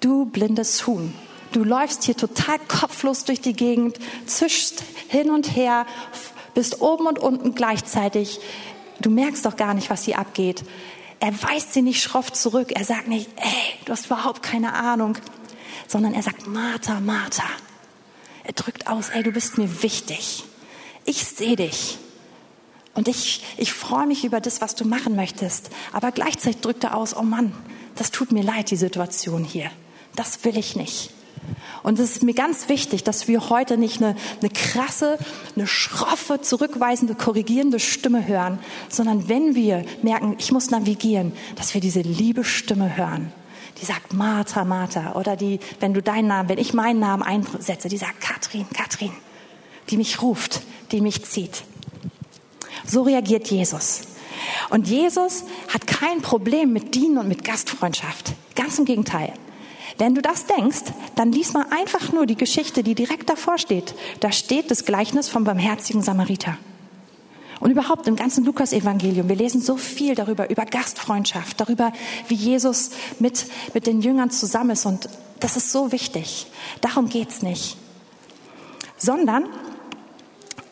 du 0.00 0.26
blindes 0.26 0.86
Huhn, 0.86 1.14
Du 1.52 1.64
läufst 1.64 2.04
hier 2.04 2.16
total 2.16 2.58
kopflos 2.60 3.24
durch 3.24 3.42
die 3.42 3.52
Gegend, 3.52 3.98
zischst 4.24 4.82
hin 5.08 5.30
und 5.30 5.54
her, 5.54 5.86
bist 6.54 6.80
oben 6.80 7.06
und 7.06 7.18
unten 7.18 7.54
gleichzeitig. 7.54 8.40
Du 9.00 9.10
merkst 9.10 9.44
doch 9.44 9.56
gar 9.56 9.74
nicht, 9.74 9.90
was 9.90 10.04
hier 10.04 10.18
abgeht. 10.18 10.64
Er 11.20 11.30
weist 11.42 11.74
sie 11.74 11.82
nicht 11.82 12.02
schroff 12.02 12.32
zurück. 12.32 12.72
Er 12.74 12.84
sagt 12.84 13.06
nicht, 13.06 13.28
ey, 13.36 13.78
du 13.84 13.92
hast 13.92 14.06
überhaupt 14.06 14.42
keine 14.42 14.72
Ahnung, 14.72 15.18
sondern 15.86 16.14
er 16.14 16.22
sagt, 16.22 16.46
Martha, 16.46 17.00
Martha. 17.00 17.44
Er 18.44 18.54
drückt 18.54 18.86
aus, 18.86 19.10
ey, 19.10 19.22
du 19.22 19.30
bist 19.30 19.58
mir 19.58 19.82
wichtig. 19.82 20.44
Ich 21.04 21.24
sehe 21.24 21.56
dich. 21.56 21.98
Und 22.94 23.08
ich, 23.08 23.44
ich 23.58 23.72
freue 23.72 24.06
mich 24.06 24.24
über 24.24 24.40
das, 24.40 24.62
was 24.62 24.74
du 24.74 24.86
machen 24.86 25.16
möchtest. 25.16 25.70
Aber 25.92 26.12
gleichzeitig 26.12 26.60
drückt 26.62 26.84
er 26.84 26.96
aus, 26.96 27.14
oh 27.14 27.22
Mann, 27.22 27.52
das 27.96 28.10
tut 28.10 28.32
mir 28.32 28.42
leid, 28.42 28.70
die 28.70 28.76
Situation 28.76 29.44
hier. 29.44 29.70
Das 30.16 30.44
will 30.44 30.56
ich 30.56 30.76
nicht. 30.76 31.10
Und 31.82 31.98
es 31.98 32.12
ist 32.12 32.22
mir 32.22 32.34
ganz 32.34 32.68
wichtig, 32.68 33.02
dass 33.02 33.26
wir 33.26 33.48
heute 33.50 33.76
nicht 33.76 34.00
eine, 34.00 34.14
eine 34.40 34.50
krasse, 34.50 35.18
eine 35.56 35.66
schroffe, 35.66 36.40
zurückweisende, 36.40 37.14
korrigierende 37.14 37.80
Stimme 37.80 38.26
hören, 38.26 38.60
sondern 38.88 39.28
wenn 39.28 39.54
wir 39.54 39.84
merken, 40.02 40.36
ich 40.38 40.52
muss 40.52 40.70
navigieren, 40.70 41.32
dass 41.56 41.74
wir 41.74 41.80
diese 41.80 42.00
liebe 42.00 42.44
Stimme 42.44 42.96
hören. 42.96 43.32
Die 43.80 43.84
sagt 43.84 44.12
Martha, 44.12 44.64
Martha. 44.64 45.14
Oder 45.14 45.34
die, 45.34 45.58
wenn 45.80 45.92
du 45.92 46.02
deinen 46.02 46.28
Namen, 46.28 46.48
wenn 46.48 46.58
ich 46.58 46.72
meinen 46.72 47.00
Namen 47.00 47.24
einsetze, 47.24 47.88
die 47.88 47.98
sagt 47.98 48.20
Katrin, 48.20 48.66
Katrin. 48.72 49.10
Die 49.90 49.96
mich 49.96 50.22
ruft, 50.22 50.60
die 50.92 51.00
mich 51.00 51.24
zieht. 51.24 51.64
So 52.86 53.02
reagiert 53.02 53.48
Jesus. 53.48 54.02
Und 54.70 54.88
Jesus 54.88 55.44
hat 55.72 55.86
kein 55.86 56.22
Problem 56.22 56.72
mit 56.72 56.94
Dienen 56.94 57.18
und 57.18 57.28
mit 57.28 57.44
Gastfreundschaft. 57.44 58.32
Ganz 58.54 58.78
im 58.78 58.84
Gegenteil. 58.84 59.32
Wenn 59.98 60.14
du 60.14 60.22
das 60.22 60.46
denkst, 60.46 60.92
dann 61.16 61.32
lies 61.32 61.52
mal 61.52 61.66
einfach 61.70 62.12
nur 62.12 62.26
die 62.26 62.36
Geschichte, 62.36 62.82
die 62.82 62.94
direkt 62.94 63.28
davor 63.28 63.58
steht. 63.58 63.94
Da 64.20 64.32
steht 64.32 64.70
das 64.70 64.84
Gleichnis 64.84 65.28
vom 65.28 65.44
barmherzigen 65.44 66.02
Samariter. 66.02 66.56
Und 67.60 67.70
überhaupt 67.70 68.08
im 68.08 68.16
ganzen 68.16 68.44
Lukas-Evangelium, 68.44 69.28
wir 69.28 69.36
lesen 69.36 69.60
so 69.60 69.76
viel 69.76 70.16
darüber, 70.16 70.50
über 70.50 70.64
Gastfreundschaft, 70.64 71.60
darüber, 71.60 71.92
wie 72.26 72.34
Jesus 72.34 72.90
mit, 73.20 73.46
mit 73.72 73.86
den 73.86 74.00
Jüngern 74.00 74.30
zusammen 74.30 74.70
ist. 74.70 74.84
Und 74.84 75.08
das 75.38 75.56
ist 75.56 75.70
so 75.70 75.92
wichtig. 75.92 76.48
Darum 76.80 77.08
geht's 77.08 77.42
nicht. 77.42 77.76
Sondern 78.96 79.44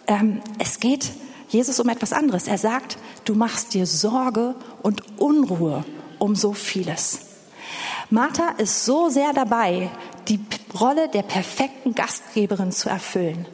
ähm, 0.08 0.40
es 0.58 0.80
geht 0.80 1.10
Jesus 1.48 1.78
um 1.78 1.88
etwas 1.88 2.12
anderes. 2.12 2.48
Er 2.48 2.58
sagt, 2.58 2.98
du 3.24 3.34
machst 3.34 3.74
dir 3.74 3.86
Sorge 3.86 4.54
und 4.82 5.02
Unruhe 5.18 5.84
um 6.18 6.36
so 6.36 6.52
vieles. 6.52 7.20
Martha 8.10 8.50
ist 8.58 8.84
so 8.84 9.08
sehr 9.08 9.32
dabei, 9.32 9.90
die 10.28 10.40
Rolle 10.78 11.08
der 11.08 11.22
perfekten 11.22 11.94
Gastgeberin 11.94 12.72
zu 12.72 12.88
erfüllen. 12.88 13.46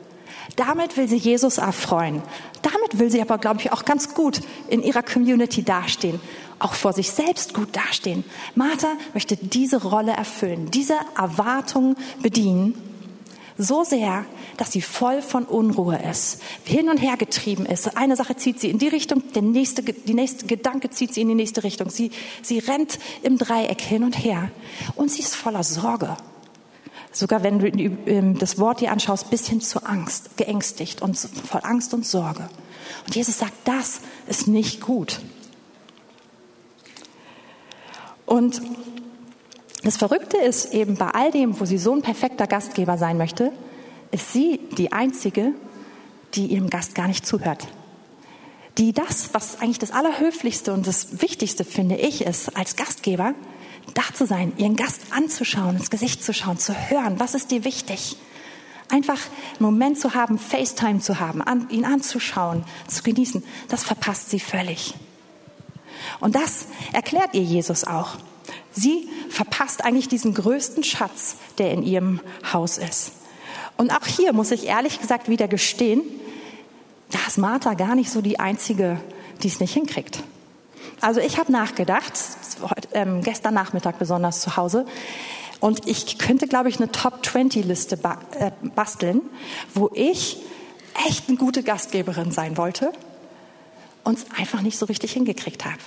Damit 0.57 0.97
will 0.97 1.09
sie 1.09 1.17
Jesus 1.17 1.59
erfreuen. 1.59 2.23
Damit 2.63 2.99
will 2.99 3.11
sie 3.11 3.21
aber, 3.21 3.39
glaube 3.39 3.61
ich, 3.61 3.73
auch 3.73 3.85
ganz 3.85 4.15
gut 4.15 4.41
in 4.69 4.83
ihrer 4.83 5.03
Community 5.03 5.63
dastehen, 5.63 6.21
auch 6.59 6.75
vor 6.75 6.93
sich 6.93 7.11
selbst 7.11 7.55
gut 7.55 7.77
dastehen. 7.77 8.25
Martha 8.55 8.89
möchte 9.13 9.37
diese 9.37 9.83
Rolle 9.83 10.13
erfüllen, 10.13 10.71
diese 10.71 10.97
Erwartung 11.17 11.97
bedienen, 12.23 12.75
so 13.59 13.85
sehr, 13.85 14.25
dass 14.57 14.73
sie 14.73 14.83
voll 14.83 15.23
von 15.23 15.45
Unruhe 15.45 15.99
ist, 15.99 16.43
hin 16.65 16.89
und 16.89 16.99
her 16.99 17.17
getrieben 17.17 17.67
ist. 17.67 17.97
Eine 17.97 18.17
Sache 18.17 18.37
zieht 18.37 18.61
sie 18.61 18.71
in 18.71 18.79
die 18.79 18.89
Richtung, 18.89 19.23
der 19.35 19.43
nächste, 19.43 19.83
die 19.83 20.15
nächste 20.15 20.47
Gedanke 20.47 20.91
zieht 20.91 21.15
sie 21.15 21.23
in 21.23 21.29
die 21.29 21.35
nächste 21.35 21.65
Richtung. 21.65 21.91
Sie, 21.91 22.11
sie 22.43 22.59
rennt 22.59 22.99
im 23.23 23.39
Dreieck 23.39 23.81
hin 23.81 24.05
und 24.05 24.13
her 24.23 24.51
und 24.95 25.11
sie 25.11 25.21
ist 25.21 25.35
voller 25.35 25.63
Sorge. 25.63 26.17
Sogar 27.13 27.43
wenn 27.43 27.59
du 27.59 27.69
ähm, 27.69 28.39
das 28.39 28.59
Wort 28.59 28.81
dir 28.81 28.93
anschaust, 28.93 29.31
bis 29.31 29.49
hin 29.49 29.63
zu 29.63 29.85
Angst, 29.85 30.37
geängstigt 30.37 31.01
und 31.01 31.17
voll 31.17 31.63
Angst 31.63 31.95
und 31.95 32.07
Sorge. 32.07 32.51
Und 33.07 33.17
Jesus 33.17 33.39
sagt, 33.39 33.55
das 33.65 34.01
ist 34.27 34.49
nicht 34.49 34.83
gut. 34.83 35.21
Und 38.27 38.61
das 39.87 39.99
Verrückte 39.99 40.37
ist 40.39 40.75
eben 40.75 40.97
bei 40.97 41.07
all 41.11 41.31
dem, 41.31 41.61
wo 41.61 41.65
sie 41.65 41.79
so 41.79 41.93
ein 41.93 42.03
perfekter 42.03 42.49
Gastgeber 42.49 42.99
sein 42.99 43.17
möchte, 43.19 43.53
ist 44.11 44.33
sie 44.33 44.59
die 44.77 44.93
Einzige, 44.93 45.53
die 46.35 46.47
ihrem 46.47 46.71
Gast 46.71 46.97
gar 46.97 47.07
nicht 47.07 47.25
zuhört. 47.25 47.69
Die 48.79 48.93
das, 48.93 49.33
was 49.33 49.61
eigentlich 49.61 49.79
das 49.79 49.93
Allerhöflichste 49.93 50.73
und 50.73 50.89
das 50.89 51.23
Wichtigste, 51.23 51.65
finde 51.65 51.95
ich, 51.95 52.23
ist, 52.23 52.57
als 52.57 52.75
Gastgeber, 52.75 53.35
da 53.95 54.03
zu 54.13 54.27
sein, 54.27 54.53
ihren 54.57 54.75
Gast 54.75 55.03
anzuschauen, 55.13 55.77
ins 55.77 55.89
Gesicht 55.89 56.21
zu 56.25 56.35
schauen, 56.35 56.59
zu 56.59 56.75
hören, 56.91 57.21
was 57.21 57.35
ist 57.37 57.53
dir 57.53 57.63
wichtig? 57.65 58.17
Einfach 58.89 59.21
einen 59.53 59.71
Moment 59.71 60.01
zu 60.01 60.15
haben, 60.15 60.37
FaceTime 60.37 60.99
zu 60.99 61.21
haben, 61.21 61.43
an, 61.43 61.71
ihn 61.71 61.85
anzuschauen, 61.85 62.65
zu 62.89 63.05
genießen, 63.05 63.45
das 63.69 63.85
verpasst 63.85 64.31
sie 64.31 64.41
völlig. 64.41 64.95
Und 66.19 66.35
das 66.35 66.67
erklärt 66.93 67.35
ihr 67.35 67.43
Jesus 67.43 67.85
auch. 67.85 68.17
Sie 68.77 69.09
verpasst 69.31 69.85
eigentlich 69.85 70.09
diesen 70.09 70.35
größten 70.35 70.85
Schatz, 70.85 71.37
der 71.59 71.73
in 71.73 71.83
ihrem 71.83 72.21
Haus 72.53 72.77
ist. 72.79 73.13
Und 73.77 73.91
auch 73.91 74.07
hier 74.07 74.33
muss 74.33 74.51
ich 74.51 74.67
ehrlich 74.67 75.01
gesagt 75.01 75.29
wieder 75.29 75.49
gestehen, 75.49 76.03
da 77.11 77.19
ist 77.27 77.39
Martha 77.39 77.75
gar 77.75 77.95
nicht 77.95 78.11
so 78.11 78.21
die 78.21 78.39
Einzige, 78.39 79.01
die 79.43 79.49
es 79.49 79.61
nicht 79.61 79.73
hinkriegt. 79.73 80.23
Also 81.01 81.21
ich 81.21 81.39
habe 81.39 81.53
nachgedacht, 81.53 82.13
ähm, 82.93 83.23
gestern 83.23 83.55
Nachmittag 83.55 83.99
besonders 83.99 84.41
zu 84.41 84.57
Hause, 84.57 84.87
und 85.61 85.89
ich 85.89 86.19
könnte, 86.19 86.47
glaube 86.47 86.69
ich, 86.69 86.77
eine 86.77 86.93
Top-20-Liste 86.93 87.97
ba 87.97 88.21
äh, 88.39 88.51
basteln, 88.75 89.23
wo 89.75 89.91
ich 89.95 90.39
echt 91.07 91.29
eine 91.29 91.39
gute 91.39 91.63
Gastgeberin 91.63 92.31
sein 92.31 92.57
wollte 92.57 92.93
und 94.05 94.19
es 94.19 94.27
einfach 94.37 94.61
nicht 94.61 94.79
so 94.79 94.87
richtig 94.87 95.13
hingekriegt 95.13 95.65
habe. 95.65 95.79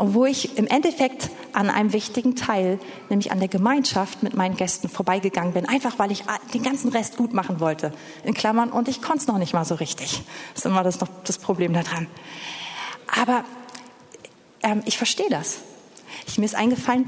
Und 0.00 0.14
wo 0.14 0.24
ich 0.24 0.56
im 0.56 0.66
Endeffekt 0.66 1.28
an 1.52 1.68
einem 1.68 1.92
wichtigen 1.92 2.34
Teil, 2.34 2.78
nämlich 3.10 3.32
an 3.32 3.38
der 3.38 3.48
Gemeinschaft 3.48 4.22
mit 4.22 4.32
meinen 4.32 4.56
Gästen 4.56 4.88
vorbeigegangen 4.88 5.52
bin, 5.52 5.68
einfach 5.68 5.98
weil 5.98 6.10
ich 6.10 6.24
den 6.54 6.62
ganzen 6.62 6.88
Rest 6.88 7.18
gut 7.18 7.34
machen 7.34 7.60
wollte. 7.60 7.92
In 8.24 8.32
Klammern, 8.32 8.70
und 8.70 8.88
ich 8.88 9.02
konnte 9.02 9.18
es 9.18 9.26
noch 9.26 9.36
nicht 9.36 9.52
mal 9.52 9.66
so 9.66 9.74
richtig. 9.74 10.22
Das 10.54 10.64
ist 10.64 10.64
immer 10.64 10.82
das, 10.82 10.98
das 11.24 11.36
Problem 11.36 11.74
daran. 11.74 12.06
Aber 13.14 13.44
ähm, 14.62 14.80
ich 14.86 14.96
verstehe 14.96 15.28
das. 15.28 15.58
Ich, 16.26 16.38
mir 16.38 16.46
ist 16.46 16.54
eingefallen, 16.54 17.04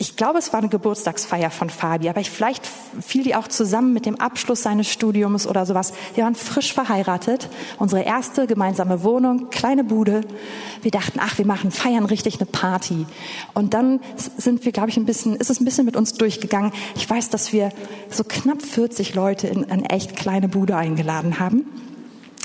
ich 0.00 0.14
glaube, 0.14 0.38
es 0.38 0.52
war 0.52 0.60
eine 0.60 0.68
Geburtstagsfeier 0.68 1.50
von 1.50 1.70
Fabi, 1.70 2.08
aber 2.08 2.20
ich, 2.20 2.30
vielleicht 2.30 2.64
fiel 3.00 3.24
die 3.24 3.34
auch 3.34 3.48
zusammen 3.48 3.92
mit 3.92 4.06
dem 4.06 4.20
Abschluss 4.20 4.62
seines 4.62 4.88
Studiums 4.88 5.46
oder 5.46 5.66
sowas. 5.66 5.92
Wir 6.14 6.22
waren 6.22 6.36
frisch 6.36 6.72
verheiratet, 6.72 7.48
unsere 7.78 8.02
erste 8.02 8.46
gemeinsame 8.46 9.02
Wohnung, 9.02 9.50
kleine 9.50 9.82
Bude. 9.82 10.20
Wir 10.82 10.92
dachten, 10.92 11.18
ach, 11.20 11.38
wir 11.38 11.46
machen, 11.46 11.72
feiern 11.72 12.04
richtig 12.04 12.36
eine 12.36 12.46
Party. 12.46 13.06
Und 13.54 13.74
dann 13.74 14.00
sind 14.36 14.64
wir, 14.64 14.70
glaube 14.70 14.90
ich, 14.90 14.96
ein 14.96 15.04
bisschen, 15.04 15.34
ist 15.34 15.50
es 15.50 15.60
ein 15.60 15.64
bisschen 15.64 15.84
mit 15.84 15.96
uns 15.96 16.14
durchgegangen. 16.14 16.72
Ich 16.94 17.08
weiß, 17.10 17.30
dass 17.30 17.52
wir 17.52 17.70
so 18.08 18.22
knapp 18.22 18.62
40 18.62 19.14
Leute 19.14 19.48
in 19.48 19.68
eine 19.68 19.90
echt 19.90 20.14
kleine 20.14 20.48
Bude 20.48 20.76
eingeladen 20.76 21.40
haben. 21.40 21.87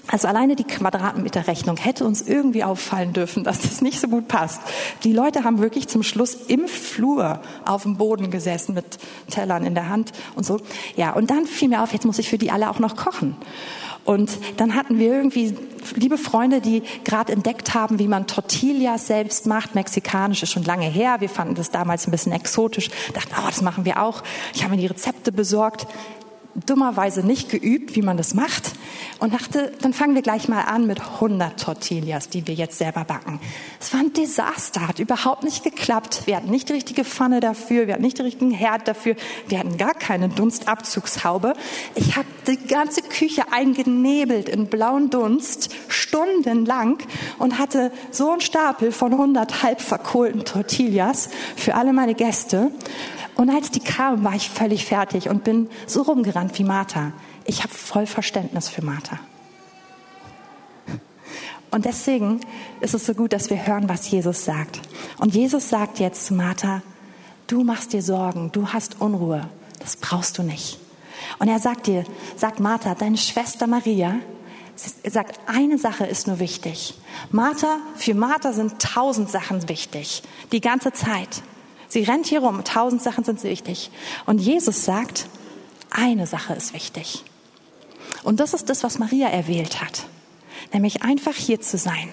Also 0.07 0.27
alleine 0.27 0.55
die 0.57 0.65
Quadratmeterrechnung 0.65 1.77
hätte 1.77 2.05
uns 2.05 2.21
irgendwie 2.21 2.63
auffallen 2.63 3.13
dürfen, 3.13 3.45
dass 3.45 3.61
das 3.61 3.81
nicht 3.81 4.01
so 4.01 4.07
gut 4.09 4.27
passt. 4.27 4.61
Die 5.05 5.13
Leute 5.13 5.45
haben 5.45 5.59
wirklich 5.59 5.87
zum 5.87 6.03
Schluss 6.03 6.33
im 6.47 6.67
Flur 6.67 7.39
auf 7.65 7.83
dem 7.83 7.95
Boden 7.95 8.29
gesessen 8.29 8.75
mit 8.75 8.97
Tellern 9.29 9.65
in 9.65 9.75
der 9.75 9.87
Hand 9.87 10.11
und 10.35 10.45
so. 10.45 10.59
Ja, 10.97 11.13
und 11.13 11.31
dann 11.31 11.45
fiel 11.45 11.69
mir 11.69 11.81
auf, 11.81 11.93
jetzt 11.93 12.05
muss 12.05 12.19
ich 12.19 12.29
für 12.29 12.37
die 12.37 12.51
alle 12.51 12.69
auch 12.69 12.79
noch 12.79 12.97
kochen. 12.97 13.37
Und 14.03 14.37
dann 14.57 14.75
hatten 14.75 14.99
wir 14.99 15.07
irgendwie 15.07 15.55
liebe 15.95 16.17
Freunde, 16.17 16.59
die 16.59 16.83
gerade 17.05 17.31
entdeckt 17.31 17.73
haben, 17.73 17.99
wie 17.99 18.09
man 18.09 18.27
Tortillas 18.27 19.07
selbst 19.07 19.47
macht. 19.47 19.75
Mexikanisch 19.75 20.43
ist 20.43 20.51
schon 20.51 20.63
lange 20.63 20.85
her. 20.85 21.17
Wir 21.19 21.29
fanden 21.29 21.55
das 21.55 21.71
damals 21.71 22.05
ein 22.05 22.11
bisschen 22.11 22.33
exotisch. 22.33 22.89
Dachten, 23.13 23.33
oh, 23.37 23.47
das 23.47 23.61
machen 23.61 23.85
wir 23.85 24.01
auch. 24.01 24.21
Ich 24.53 24.63
habe 24.63 24.75
mir 24.75 24.81
die 24.81 24.87
Rezepte 24.87 25.31
besorgt 25.31 25.87
dummerweise 26.55 27.25
nicht 27.25 27.49
geübt, 27.49 27.95
wie 27.95 28.01
man 28.01 28.17
das 28.17 28.33
macht 28.33 28.73
und 29.19 29.33
dachte, 29.33 29.71
dann 29.81 29.93
fangen 29.93 30.15
wir 30.15 30.21
gleich 30.21 30.47
mal 30.47 30.61
an 30.61 30.85
mit 30.85 30.99
100 30.99 31.59
Tortillas, 31.59 32.29
die 32.29 32.45
wir 32.47 32.53
jetzt 32.53 32.77
selber 32.77 33.03
backen. 33.03 33.39
Es 33.79 33.93
war 33.93 34.01
ein 34.01 34.13
Desaster, 34.13 34.87
hat 34.87 34.99
überhaupt 34.99 35.43
nicht 35.43 35.63
geklappt. 35.63 36.23
Wir 36.25 36.37
hatten 36.37 36.51
nicht 36.51 36.69
die 36.69 36.73
richtige 36.73 37.03
Pfanne 37.03 37.39
dafür, 37.39 37.87
wir 37.87 37.93
hatten 37.93 38.03
nicht 38.03 38.17
den 38.17 38.25
richtigen 38.25 38.51
Herd 38.51 38.87
dafür, 38.87 39.15
wir 39.47 39.59
hatten 39.59 39.77
gar 39.77 39.93
keine 39.93 40.29
Dunstabzugshaube. 40.29 41.53
Ich 41.95 42.15
habe 42.15 42.27
die 42.47 42.57
ganze 42.57 43.01
Küche 43.01 43.43
eingenebelt 43.51 44.49
in 44.49 44.67
blauen 44.67 45.09
Dunst, 45.09 45.73
stundenlang 45.87 46.99
und 47.39 47.59
hatte 47.59 47.91
so 48.11 48.31
einen 48.31 48.41
Stapel 48.41 48.91
von 48.91 49.13
100 49.13 49.63
halb 49.63 49.81
verkohlten 49.81 50.45
Tortillas 50.45 51.29
für 51.55 51.75
alle 51.75 51.93
meine 51.93 52.13
Gäste. 52.13 52.71
Und 53.35 53.49
als 53.49 53.71
die 53.71 53.79
kamen, 53.79 54.23
war 54.23 54.35
ich 54.35 54.49
völlig 54.49 54.85
fertig 54.85 55.29
und 55.29 55.43
bin 55.43 55.69
so 55.87 56.03
rumgerannt 56.03 56.57
wie 56.59 56.63
Martha. 56.63 57.11
Ich 57.45 57.63
habe 57.63 57.73
voll 57.73 58.05
Verständnis 58.05 58.69
für 58.69 58.83
Martha. 58.83 59.19
Und 61.71 61.85
deswegen 61.85 62.41
ist 62.81 62.93
es 62.93 63.07
so 63.07 63.15
gut, 63.15 63.33
dass 63.33 63.49
wir 63.49 63.65
hören, 63.65 63.89
was 63.89 64.09
Jesus 64.11 64.45
sagt. 64.45 64.79
Und 65.17 65.33
Jesus 65.33 65.69
sagt 65.69 65.99
jetzt 65.99 66.27
zu 66.27 66.35
Martha, 66.35 66.83
du 67.47 67.63
machst 67.63 67.93
dir 67.93 68.03
Sorgen, 68.03 68.51
du 68.51 68.67
hast 68.67 69.01
Unruhe, 69.01 69.49
das 69.79 69.95
brauchst 69.95 70.37
du 70.37 70.43
nicht. 70.43 70.77
Und 71.39 71.47
er 71.47 71.59
sagt 71.59 71.87
dir, 71.87 72.03
sagt 72.35 72.59
Martha, 72.59 72.93
deine 72.93 73.17
Schwester 73.17 73.65
Maria, 73.65 74.17
sagt, 74.75 75.39
eine 75.47 75.79
Sache 75.79 76.05
ist 76.05 76.27
nur 76.27 76.39
wichtig. 76.39 76.93
Martha, 77.31 77.77
für 77.95 78.13
Martha 78.13 78.53
sind 78.53 78.79
tausend 78.79 79.29
Sachen 79.29 79.67
wichtig, 79.67 80.21
die 80.51 80.61
ganze 80.61 80.93
Zeit. 80.93 81.41
Sie 81.93 82.01
rennt 82.01 82.25
hier 82.25 82.39
rum, 82.39 82.63
tausend 82.63 83.03
Sachen 83.03 83.23
sind 83.23 83.43
wichtig. 83.43 83.91
Und 84.25 84.39
Jesus 84.39 84.83
sagt, 84.83 85.27
eine 85.91 86.25
Sache 86.25 86.55
ist 86.55 86.73
wichtig. 86.73 87.23
Und 88.23 88.39
das 88.39 88.55
ist 88.55 88.67
das, 88.67 88.83
was 88.83 88.97
Maria 88.97 89.27
erwählt 89.27 89.79
hat. 89.79 90.07
Nämlich 90.73 91.03
einfach 91.03 91.35
hier 91.35 91.61
zu 91.61 91.77
sein. 91.77 92.09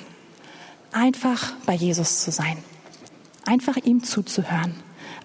Einfach 0.92 1.54
bei 1.64 1.72
Jesus 1.72 2.20
zu 2.20 2.30
sein. 2.30 2.62
Einfach 3.46 3.78
ihm 3.78 4.04
zuzuhören. 4.04 4.74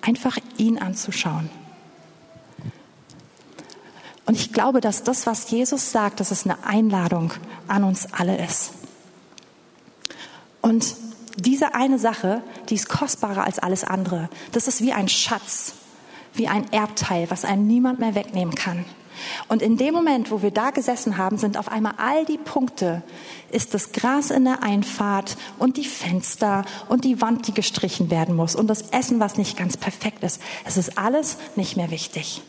Einfach 0.02 0.38
ihn 0.56 0.78
anzuschauen. 0.78 1.50
Und 4.26 4.36
ich 4.36 4.54
glaube, 4.54 4.80
dass 4.80 5.04
das, 5.04 5.28
was 5.28 5.52
Jesus 5.52 5.92
sagt, 5.92 6.22
dass 6.22 6.32
es 6.32 6.46
eine 6.46 6.64
Einladung 6.64 7.34
an 7.68 7.84
uns 7.84 8.08
alle 8.14 8.42
ist. 8.42 8.72
Und 10.62 10.96
diese 11.38 11.75
eine 11.75 12.00
Sache, 12.00 12.42
die 12.70 12.75
ist 12.75 12.89
kostbarer 12.89 13.44
als 13.44 13.60
alles 13.60 13.84
andere. 13.84 14.30
Das 14.51 14.68
ist 14.68 14.82
wie 14.82 14.94
ein 14.94 15.08
Schatz, 15.08 15.74
wie 16.34 16.48
ein 16.48 16.72
Erbteil, 16.72 17.30
was 17.30 17.46
einem 17.46 17.68
niemand 17.68 18.00
mehr 18.00 18.15
wegnehmen 18.15 18.56
kann. 18.56 18.86
Und 19.48 19.62
in 19.62 19.77
dem 19.77 19.94
Moment, 19.94 20.32
wo 20.32 20.42
wir 20.42 20.51
da 20.51 20.72
gesessen 20.72 21.18
haben, 21.18 21.38
sind 21.38 21.58
auf 21.58 21.72
einmal 21.72 21.94
all 21.98 22.25
die 22.25 22.38
Punkte, 22.38 23.01
ist 23.51 23.74
das 23.74 23.92
Gras 23.92 24.30
in 24.32 24.44
der 24.44 24.63
Einfahrt 24.63 25.38
und 25.58 25.77
die 25.77 25.86
Fenster 25.86 26.65
und 26.89 27.06
die 27.06 27.22
Wand, 27.22 27.48
die 27.48 27.54
gestrichen 27.54 28.12
werden 28.12 28.36
muss 28.36 28.56
und 28.56 28.68
das 28.68 28.89
Essen, 28.92 29.20
was 29.20 29.38
nicht 29.38 29.58
ganz 29.58 29.77
perfekt 29.77 30.24
ist. 30.24 30.42
Es 30.65 30.77
ist 30.77 30.98
alles 30.98 31.38
nicht 31.56 31.77
mehr 31.77 31.92
wichtig. 31.92 32.42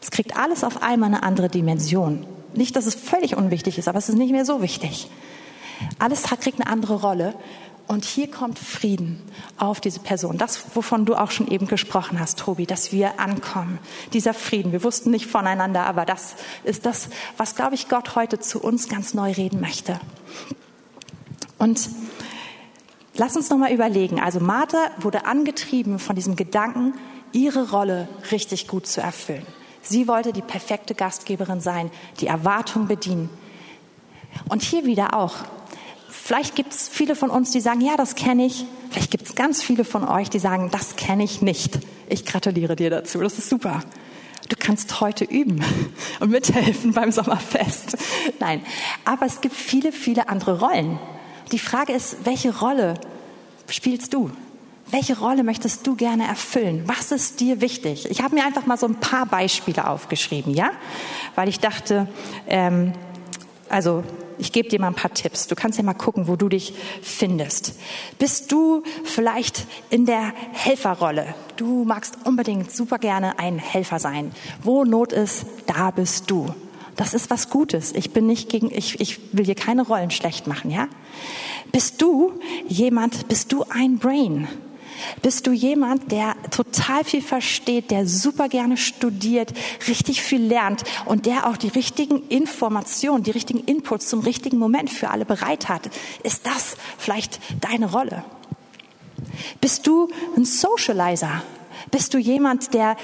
Es 0.00 0.10
kriegt 0.10 0.36
alles 0.36 0.64
auf 0.64 0.82
einmal 0.82 1.08
eine 1.08 1.22
andere 1.22 1.48
Dimension. 1.48 2.26
Nicht, 2.54 2.76
dass 2.76 2.86
es 2.86 2.94
völlig 2.94 3.36
unwichtig 3.36 3.78
ist, 3.78 3.88
aber 3.88 3.98
es 3.98 4.08
ist 4.08 4.16
nicht 4.16 4.32
mehr 4.32 4.44
so 4.44 4.62
wichtig. 4.62 5.08
Alles 5.98 6.22
kriegt 6.22 6.60
eine 6.60 6.70
andere 6.70 7.00
Rolle 7.00 7.34
und 7.92 8.06
hier 8.06 8.30
kommt 8.30 8.58
Frieden 8.58 9.20
auf 9.58 9.78
diese 9.78 10.00
Person. 10.00 10.38
Das, 10.38 10.74
wovon 10.74 11.04
du 11.04 11.14
auch 11.14 11.30
schon 11.30 11.46
eben 11.48 11.66
gesprochen 11.66 12.18
hast, 12.18 12.38
Tobi, 12.38 12.64
dass 12.64 12.90
wir 12.90 13.20
ankommen. 13.20 13.78
Dieser 14.14 14.32
Frieden. 14.32 14.72
Wir 14.72 14.82
wussten 14.82 15.10
nicht 15.10 15.26
voneinander, 15.26 15.84
aber 15.84 16.06
das 16.06 16.34
ist 16.64 16.86
das, 16.86 17.10
was, 17.36 17.54
glaube 17.54 17.74
ich, 17.74 17.90
Gott 17.90 18.16
heute 18.16 18.40
zu 18.40 18.62
uns 18.62 18.88
ganz 18.88 19.12
neu 19.12 19.32
reden 19.32 19.60
möchte. 19.60 20.00
Und 21.58 21.90
lass 23.14 23.36
uns 23.36 23.50
nochmal 23.50 23.72
überlegen. 23.72 24.20
Also 24.20 24.40
Martha 24.40 24.90
wurde 24.98 25.26
angetrieben 25.26 25.98
von 25.98 26.16
diesem 26.16 26.34
Gedanken, 26.34 26.94
ihre 27.32 27.70
Rolle 27.72 28.08
richtig 28.30 28.68
gut 28.68 28.86
zu 28.86 29.02
erfüllen. 29.02 29.46
Sie 29.82 30.08
wollte 30.08 30.32
die 30.32 30.40
perfekte 30.40 30.94
Gastgeberin 30.94 31.60
sein, 31.60 31.90
die 32.20 32.26
Erwartung 32.26 32.86
bedienen. 32.86 33.28
Und 34.48 34.62
hier 34.62 34.86
wieder 34.86 35.14
auch. 35.14 35.34
Vielleicht 36.24 36.54
gibt 36.54 36.72
es 36.72 36.88
viele 36.88 37.16
von 37.16 37.30
uns, 37.30 37.50
die 37.50 37.60
sagen, 37.60 37.80
ja, 37.80 37.96
das 37.96 38.14
kenne 38.14 38.46
ich. 38.46 38.64
Vielleicht 38.90 39.10
gibt 39.10 39.26
es 39.26 39.34
ganz 39.34 39.60
viele 39.60 39.84
von 39.84 40.06
euch, 40.06 40.30
die 40.30 40.38
sagen, 40.38 40.70
das 40.70 40.94
kenne 40.94 41.24
ich 41.24 41.42
nicht. 41.42 41.80
Ich 42.08 42.24
gratuliere 42.24 42.76
dir 42.76 42.90
dazu, 42.90 43.18
das 43.20 43.38
ist 43.38 43.48
super. 43.48 43.82
Du 44.48 44.54
kannst 44.56 45.00
heute 45.00 45.24
üben 45.24 45.64
und 46.20 46.30
mithelfen 46.30 46.92
beim 46.92 47.10
Sommerfest. 47.10 47.96
Nein, 48.38 48.62
aber 49.04 49.26
es 49.26 49.40
gibt 49.40 49.56
viele, 49.56 49.90
viele 49.90 50.28
andere 50.28 50.60
Rollen. 50.60 51.00
Die 51.50 51.58
Frage 51.58 51.92
ist, 51.92 52.18
welche 52.24 52.56
Rolle 52.56 52.94
spielst 53.68 54.14
du? 54.14 54.30
Welche 54.92 55.18
Rolle 55.18 55.42
möchtest 55.42 55.84
du 55.88 55.96
gerne 55.96 56.28
erfüllen? 56.28 56.84
Was 56.86 57.10
ist 57.10 57.40
dir 57.40 57.60
wichtig? 57.60 58.08
Ich 58.08 58.22
habe 58.22 58.36
mir 58.36 58.44
einfach 58.44 58.66
mal 58.66 58.78
so 58.78 58.86
ein 58.86 58.94
paar 58.94 59.26
Beispiele 59.26 59.88
aufgeschrieben, 59.88 60.54
ja, 60.54 60.70
weil 61.34 61.48
ich 61.48 61.58
dachte, 61.58 62.06
ähm, 62.46 62.92
also 63.68 64.04
ich 64.38 64.52
gebe 64.52 64.68
dir 64.68 64.80
mal 64.80 64.88
ein 64.88 64.94
paar 64.94 65.14
Tipps. 65.14 65.46
Du 65.46 65.54
kannst 65.54 65.78
ja 65.78 65.84
mal 65.84 65.94
gucken, 65.94 66.28
wo 66.28 66.36
du 66.36 66.48
dich 66.48 66.74
findest. 67.02 67.74
Bist 68.18 68.52
du 68.52 68.82
vielleicht 69.04 69.66
in 69.90 70.06
der 70.06 70.32
Helferrolle? 70.52 71.34
Du 71.56 71.84
magst 71.84 72.16
unbedingt 72.24 72.70
super 72.72 72.98
gerne 72.98 73.38
ein 73.38 73.58
Helfer 73.58 73.98
sein. 73.98 74.32
Wo 74.62 74.84
Not 74.84 75.12
ist, 75.12 75.46
da 75.66 75.90
bist 75.90 76.30
du. 76.30 76.54
Das 76.96 77.14
ist 77.14 77.30
was 77.30 77.50
Gutes. 77.50 77.92
Ich 77.92 78.12
bin 78.12 78.26
nicht 78.26 78.48
gegen, 78.48 78.70
ich, 78.70 79.00
ich 79.00 79.20
will 79.32 79.44
dir 79.44 79.54
keine 79.54 79.82
Rollen 79.82 80.10
schlecht 80.10 80.46
machen, 80.46 80.70
ja? 80.70 80.88
Bist 81.72 82.02
du 82.02 82.32
jemand, 82.68 83.28
bist 83.28 83.52
du 83.52 83.64
ein 83.70 83.98
Brain? 83.98 84.48
Bist 85.22 85.46
du 85.46 85.52
jemand, 85.52 86.10
der 86.12 86.34
total 86.50 87.04
viel 87.04 87.22
versteht, 87.22 87.90
der 87.90 88.06
super 88.06 88.48
gerne 88.48 88.76
studiert, 88.76 89.52
richtig 89.88 90.22
viel 90.22 90.42
lernt 90.42 90.82
und 91.04 91.26
der 91.26 91.46
auch 91.46 91.56
die 91.56 91.68
richtigen 91.68 92.26
Informationen, 92.28 93.22
die 93.22 93.30
richtigen 93.30 93.60
Inputs 93.60 94.08
zum 94.08 94.20
richtigen 94.20 94.58
Moment 94.58 94.90
für 94.90 95.10
alle 95.10 95.24
bereit 95.24 95.68
hat? 95.68 95.90
Ist 96.22 96.46
das 96.46 96.76
vielleicht 96.98 97.40
deine 97.60 97.90
Rolle? 97.90 98.24
Bist 99.60 99.86
du 99.86 100.08
ein 100.36 100.44
Socializer? 100.44 101.42
Bist 101.90 102.14
du 102.14 102.18
jemand, 102.18 102.74
der 102.74 102.96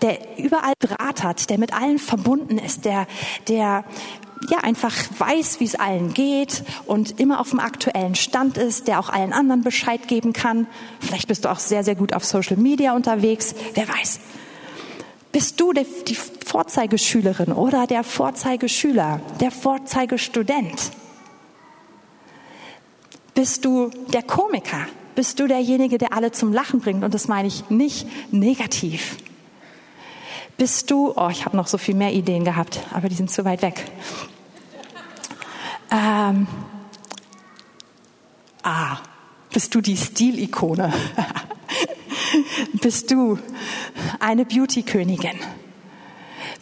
der 0.00 0.38
überall 0.38 0.72
Draht 0.80 1.22
hat, 1.22 1.48
der 1.48 1.58
mit 1.58 1.72
allen 1.72 1.98
verbunden 1.98 2.58
ist, 2.58 2.84
der, 2.84 3.06
der 3.48 3.84
ja, 4.50 4.58
einfach 4.58 4.94
weiß, 5.18 5.60
wie 5.60 5.64
es 5.64 5.74
allen 5.74 6.14
geht 6.14 6.64
und 6.86 7.20
immer 7.20 7.40
auf 7.40 7.50
dem 7.50 7.60
aktuellen 7.60 8.14
Stand 8.14 8.58
ist, 8.58 8.88
der 8.88 8.98
auch 8.98 9.08
allen 9.08 9.32
anderen 9.32 9.62
Bescheid 9.62 10.08
geben 10.08 10.32
kann. 10.32 10.66
Vielleicht 11.00 11.28
bist 11.28 11.44
du 11.44 11.50
auch 11.50 11.58
sehr, 11.58 11.84
sehr 11.84 11.94
gut 11.94 12.12
auf 12.12 12.24
Social 12.24 12.56
Media 12.56 12.94
unterwegs. 12.94 13.54
Wer 13.74 13.88
weiß. 13.88 14.20
Bist 15.32 15.60
du 15.60 15.72
die, 15.72 15.86
die 16.06 16.14
Vorzeigeschülerin 16.14 17.52
oder 17.52 17.86
der 17.86 18.04
Vorzeigeschüler, 18.04 19.20
der 19.40 19.50
Vorzeigestudent? 19.50 20.90
Bist 23.34 23.64
du 23.64 23.90
der 24.12 24.22
Komiker? 24.22 24.86
Bist 25.14 25.40
du 25.40 25.46
derjenige, 25.46 25.98
der 25.98 26.12
alle 26.12 26.32
zum 26.32 26.52
Lachen 26.52 26.80
bringt? 26.80 27.02
Und 27.02 27.14
das 27.14 27.28
meine 27.28 27.48
ich 27.48 27.70
nicht 27.70 28.06
negativ. 28.32 29.16
Bist 30.58 30.90
du, 30.90 31.12
oh, 31.16 31.28
ich 31.30 31.46
habe 31.46 31.56
noch 31.56 31.66
so 31.66 31.78
viel 31.78 31.94
mehr 31.94 32.12
Ideen 32.12 32.44
gehabt, 32.44 32.80
aber 32.92 33.08
die 33.08 33.14
sind 33.14 33.30
zu 33.30 33.44
weit 33.44 33.62
weg. 33.62 33.84
Ähm, 35.92 36.46
ah, 38.62 38.96
bist 39.52 39.74
du 39.74 39.82
die 39.82 39.98
Stilikone? 39.98 40.90
bist 42.80 43.10
du 43.10 43.38
eine 44.18 44.46
Beauty-Königin? 44.46 45.38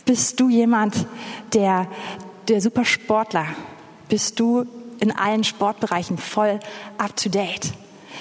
Bist 0.05 0.41
du 0.41 0.49
jemand, 0.49 1.07
der, 1.53 1.87
der 2.49 2.61
super 2.61 2.85
Sportler? 2.85 3.47
Bist 4.09 4.41
du 4.41 4.67
in 4.99 5.17
allen 5.17 5.45
Sportbereichen 5.45 6.19
voll 6.19 6.59
up 6.99 7.17
to 7.17 7.29
date? 7.29 7.73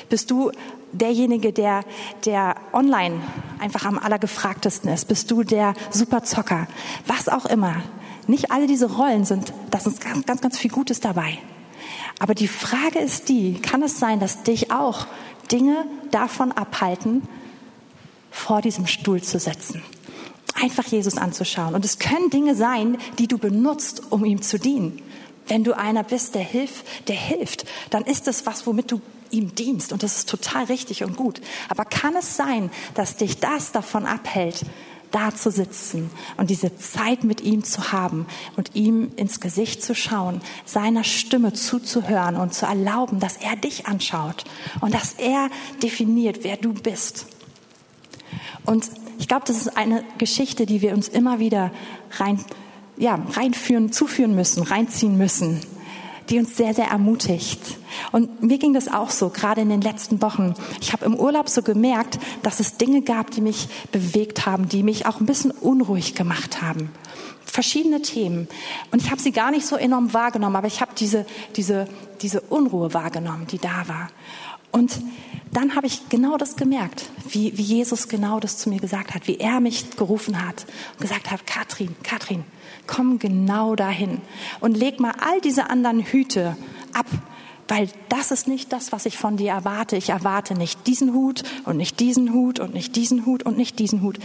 Bist 0.09 0.29
du 0.29 0.51
derjenige, 0.91 1.51
der, 1.51 1.85
der 2.25 2.55
online 2.71 3.19
einfach 3.57 3.85
am 3.85 3.97
allergefragtesten 3.97 4.91
ist? 4.91 5.07
Bist 5.07 5.31
du 5.31 5.41
der 5.41 5.73
Superzocker? 5.89 6.67
Was 7.07 7.29
auch 7.29 7.47
immer. 7.47 7.81
Nicht 8.29 8.51
alle 8.51 8.67
diese 8.67 8.91
Rollen 8.91 9.25
sind, 9.25 9.53
das 9.71 9.87
ist 9.87 10.01
ganz, 10.01 10.23
ganz, 10.27 10.39
ganz 10.39 10.55
viel 10.55 10.69
Gutes 10.69 10.99
dabei. 10.99 11.39
Aber 12.19 12.35
die 12.35 12.47
Frage 12.47 12.99
ist 12.99 13.27
die, 13.27 13.55
kann 13.59 13.81
es 13.81 13.97
sein, 13.97 14.19
dass 14.19 14.43
dich 14.43 14.71
auch 14.71 15.07
Dinge 15.51 15.87
davon 16.11 16.51
abhalten, 16.51 17.23
vor 18.29 18.61
diesem 18.61 18.85
Stuhl 18.85 19.23
zu 19.23 19.39
setzen? 19.39 19.81
Einfach 20.61 20.85
Jesus 20.85 21.17
anzuschauen. 21.17 21.73
Und 21.73 21.83
es 21.83 21.97
können 21.97 22.29
Dinge 22.29 22.53
sein, 22.53 22.99
die 23.17 23.27
du 23.27 23.39
benutzt, 23.39 24.03
um 24.11 24.23
ihm 24.23 24.43
zu 24.43 24.59
dienen. 24.59 25.01
Wenn 25.47 25.63
du 25.63 25.75
einer 25.75 26.03
bist, 26.03 26.35
der 26.35 26.43
hilft, 26.43 27.07
der 27.07 27.15
hilft, 27.15 27.65
dann 27.89 28.03
ist 28.03 28.27
es 28.27 28.45
was, 28.45 28.67
womit 28.67 28.91
du 28.91 29.01
ihm 29.31 29.55
dienst. 29.55 29.91
Und 29.91 30.03
das 30.03 30.17
ist 30.17 30.29
total 30.29 30.65
richtig 30.65 31.03
und 31.03 31.17
gut. 31.17 31.41
Aber 31.67 31.83
kann 31.83 32.15
es 32.15 32.35
sein, 32.35 32.69
dass 32.93 33.17
dich 33.17 33.39
das 33.39 33.71
davon 33.71 34.05
abhält, 34.05 34.65
da 35.11 35.33
zu 35.33 35.51
sitzen 35.51 36.09
und 36.37 36.49
diese 36.49 36.75
Zeit 36.77 37.23
mit 37.23 37.41
ihm 37.41 37.63
zu 37.63 37.91
haben 37.91 38.27
und 38.55 38.75
ihm 38.75 39.11
ins 39.15 39.39
Gesicht 39.39 39.83
zu 39.83 39.95
schauen, 39.95 40.41
seiner 40.65 41.03
Stimme 41.03 41.53
zuzuhören 41.53 42.35
und 42.35 42.53
zu 42.53 42.65
erlauben, 42.65 43.19
dass 43.19 43.37
er 43.37 43.55
dich 43.55 43.87
anschaut 43.87 44.45
und 44.81 44.93
dass 44.93 45.13
er 45.13 45.49
definiert, 45.81 46.39
wer 46.43 46.57
du 46.57 46.73
bist. 46.73 47.27
Und 48.65 48.89
ich 49.17 49.27
glaube, 49.27 49.43
das 49.45 49.57
ist 49.57 49.77
eine 49.77 50.03
Geschichte, 50.17 50.65
die 50.65 50.81
wir 50.81 50.93
uns 50.93 51.07
immer 51.07 51.39
wieder 51.39 51.71
rein, 52.17 52.43
ja, 52.97 53.19
reinführen, 53.31 53.91
zuführen 53.91 54.35
müssen, 54.35 54.63
reinziehen 54.63 55.17
müssen 55.17 55.61
die 56.29 56.39
uns 56.39 56.55
sehr, 56.55 56.73
sehr 56.73 56.87
ermutigt. 56.87 57.59
Und 58.11 58.43
mir 58.43 58.57
ging 58.57 58.73
das 58.73 58.87
auch 58.87 59.09
so, 59.09 59.29
gerade 59.29 59.61
in 59.61 59.69
den 59.69 59.81
letzten 59.81 60.21
Wochen. 60.21 60.53
Ich 60.79 60.93
habe 60.93 61.05
im 61.05 61.15
Urlaub 61.15 61.49
so 61.49 61.61
gemerkt, 61.61 62.19
dass 62.43 62.59
es 62.59 62.77
Dinge 62.77 63.01
gab, 63.01 63.31
die 63.31 63.41
mich 63.41 63.67
bewegt 63.91 64.45
haben, 64.45 64.69
die 64.69 64.83
mich 64.83 65.05
auch 65.05 65.19
ein 65.19 65.25
bisschen 65.25 65.51
unruhig 65.51 66.15
gemacht 66.15 66.61
haben. 66.61 66.91
Verschiedene 67.45 68.01
Themen. 68.01 68.47
Und 68.91 69.01
ich 69.01 69.09
habe 69.09 69.21
sie 69.21 69.31
gar 69.31 69.49
nicht 69.49 69.65
so 69.65 69.75
enorm 69.75 70.13
wahrgenommen, 70.13 70.55
aber 70.55 70.67
ich 70.67 70.81
habe 70.81 70.91
diese, 70.95 71.25
diese, 71.55 71.87
diese 72.21 72.41
Unruhe 72.41 72.93
wahrgenommen, 72.93 73.47
die 73.47 73.57
da 73.57 73.87
war. 73.87 74.09
Und 74.71 75.01
dann 75.51 75.75
habe 75.75 75.87
ich 75.87 76.09
genau 76.09 76.37
das 76.37 76.55
gemerkt, 76.55 77.05
wie, 77.27 77.57
wie 77.57 77.63
Jesus 77.63 78.07
genau 78.07 78.39
das 78.39 78.59
zu 78.59 78.69
mir 78.69 78.79
gesagt 78.79 79.15
hat, 79.15 79.27
wie 79.27 79.37
er 79.37 79.59
mich 79.61 79.95
gerufen 79.97 80.45
hat 80.45 80.65
und 80.93 81.01
gesagt 81.01 81.31
hat, 81.31 81.47
Katrin, 81.47 81.95
Katrin, 82.03 82.43
komm 82.89 83.19
genau 83.19 83.75
dahin 83.75 84.19
und 84.59 84.75
leg 84.75 84.99
mal 84.99 85.13
all 85.19 85.39
diese 85.41 85.69
anderen 85.69 86.01
Hüte 86.01 86.57
ab, 86.93 87.05
weil 87.67 87.87
das 88.09 88.31
ist 88.31 88.47
nicht 88.47 88.73
das, 88.73 88.91
was 88.91 89.05
ich 89.05 89.15
von 89.15 89.37
dir 89.37 89.51
erwarte. 89.51 89.95
Ich 89.95 90.09
erwarte 90.09 90.55
nicht 90.55 90.87
diesen 90.87 91.13
Hut 91.13 91.43
und 91.65 91.77
nicht 91.77 91.99
diesen 91.99 92.33
Hut 92.33 92.59
und 92.59 92.73
nicht 92.73 92.95
diesen 92.95 93.27
Hut 93.27 93.43
und 93.43 93.57
nicht 93.57 93.77
diesen 93.77 94.01
Hut. 94.01 94.17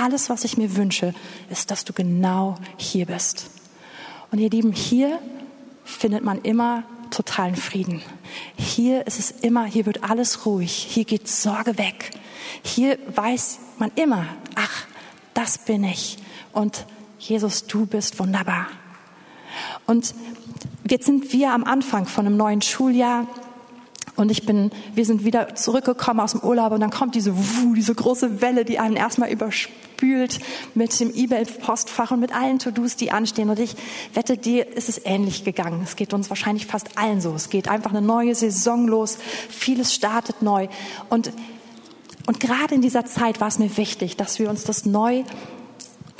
Alles, 0.00 0.30
was 0.30 0.44
ich 0.44 0.56
mir 0.56 0.76
wünsche, 0.76 1.14
ist, 1.50 1.72
dass 1.72 1.84
du 1.84 1.92
genau 1.92 2.54
hier 2.76 3.06
bist. 3.06 3.50
Und 4.30 4.38
ihr 4.38 4.50
Lieben, 4.50 4.72
hier 4.72 5.18
findet 5.84 6.22
man 6.22 6.40
immer 6.42 6.84
totalen 7.10 7.56
Frieden. 7.56 8.02
Hier 8.56 9.04
ist 9.08 9.18
es 9.18 9.32
immer, 9.32 9.64
hier 9.64 9.84
wird 9.84 10.04
alles 10.08 10.46
ruhig, 10.46 10.72
hier 10.72 11.04
geht 11.04 11.26
Sorge 11.26 11.76
weg. 11.76 12.12
Hier 12.62 12.98
weiß 13.12 13.58
man 13.78 13.90
immer, 13.96 14.26
ach, 14.54 14.86
das 15.34 15.58
bin 15.58 15.82
ich. 15.82 16.18
Und 16.52 16.86
Jesus, 17.22 17.66
du 17.66 17.86
bist 17.86 18.18
wunderbar. 18.18 18.66
Und 19.86 20.12
jetzt 20.88 21.06
sind 21.06 21.32
wir 21.32 21.52
am 21.52 21.62
Anfang 21.62 22.06
von 22.06 22.26
einem 22.26 22.36
neuen 22.36 22.62
Schuljahr. 22.62 23.28
Und 24.16 24.30
ich 24.30 24.44
bin, 24.44 24.72
wir 24.94 25.06
sind 25.06 25.24
wieder 25.24 25.54
zurückgekommen 25.54 26.18
aus 26.18 26.32
dem 26.32 26.40
Urlaub 26.40 26.72
und 26.72 26.80
dann 26.80 26.90
kommt 26.90 27.14
diese, 27.14 27.32
diese 27.76 27.94
große 27.94 28.42
Welle, 28.42 28.64
die 28.64 28.80
einen 28.80 28.96
erstmal 28.96 29.30
überspült 29.30 30.40
mit 30.74 30.98
dem 30.98 31.12
E-Mail-Postfach 31.14 32.10
und 32.10 32.20
mit 32.20 32.34
allen 32.34 32.58
To-Dos, 32.58 32.96
die 32.96 33.12
anstehen. 33.12 33.50
Und 33.50 33.60
ich 33.60 33.76
wette, 34.14 34.36
dir 34.36 34.76
ist 34.76 34.88
es 34.88 35.00
ähnlich 35.04 35.44
gegangen. 35.44 35.80
Es 35.84 35.94
geht 35.94 36.12
uns 36.12 36.28
wahrscheinlich 36.28 36.66
fast 36.66 36.98
allen 36.98 37.20
so. 37.20 37.34
Es 37.34 37.50
geht 37.50 37.68
einfach 37.68 37.92
eine 37.92 38.02
neue 38.02 38.34
Saison 38.34 38.88
los. 38.88 39.16
Vieles 39.48 39.94
startet 39.94 40.42
neu. 40.42 40.66
Und, 41.08 41.30
und 42.26 42.40
gerade 42.40 42.74
in 42.74 42.82
dieser 42.82 43.06
Zeit 43.06 43.40
war 43.40 43.48
es 43.48 43.60
mir 43.60 43.74
wichtig, 43.76 44.16
dass 44.16 44.40
wir 44.40 44.50
uns 44.50 44.64
das 44.64 44.84
neu 44.86 45.22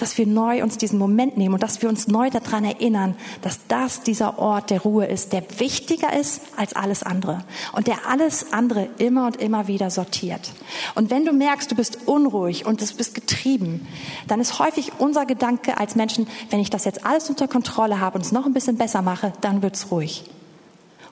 dass 0.03 0.19
wir 0.19 0.27
neu 0.27 0.65
uns 0.65 0.79
diesen 0.79 0.99
Moment 0.99 1.37
nehmen 1.37 1.55
und 1.55 1.63
dass 1.63 1.81
wir 1.81 1.89
uns 1.89 2.09
neu 2.09 2.29
daran 2.29 2.65
erinnern, 2.65 3.15
dass 3.41 3.61
das 3.69 4.03
dieser 4.03 4.37
Ort 4.41 4.71
der 4.71 4.81
Ruhe 4.81 5.07
ist, 5.07 5.33
der 5.33 5.45
wichtiger 5.61 6.13
ist 6.13 6.41
als 6.57 6.75
alles 6.75 7.05
andere 7.05 7.45
und 7.73 7.87
der 7.87 8.09
alles 8.09 8.53
andere 8.53 8.89
immer 8.99 9.27
und 9.27 9.37
immer 9.37 9.69
wieder 9.69 9.91
sortiert. 9.91 10.51
Und 10.97 11.11
wenn 11.11 11.25
du 11.25 11.33
merkst, 11.33 11.71
du 11.71 11.77
bist 11.77 11.99
unruhig 12.07 12.67
und 12.67 12.81
du 12.81 12.97
bist 12.97 13.15
getrieben, 13.15 13.87
dann 14.27 14.41
ist 14.41 14.59
häufig 14.59 14.91
unser 14.99 15.25
Gedanke 15.25 15.79
als 15.79 15.95
Menschen, 15.95 16.27
wenn 16.51 16.59
ich 16.59 16.71
das 16.71 16.85
jetzt 16.85 17.07
alles 17.07 17.31
unter 17.31 17.47
Kontrolle 17.47 18.01
habe 18.01 18.19
und 18.19 18.25
es 18.25 18.33
noch 18.33 18.45
ein 18.45 18.55
bisschen 18.55 18.79
besser 18.79 19.03
mache, 19.03 19.33
dann 19.41 19.63
wird's 19.63 19.93
ruhig. 19.93 20.25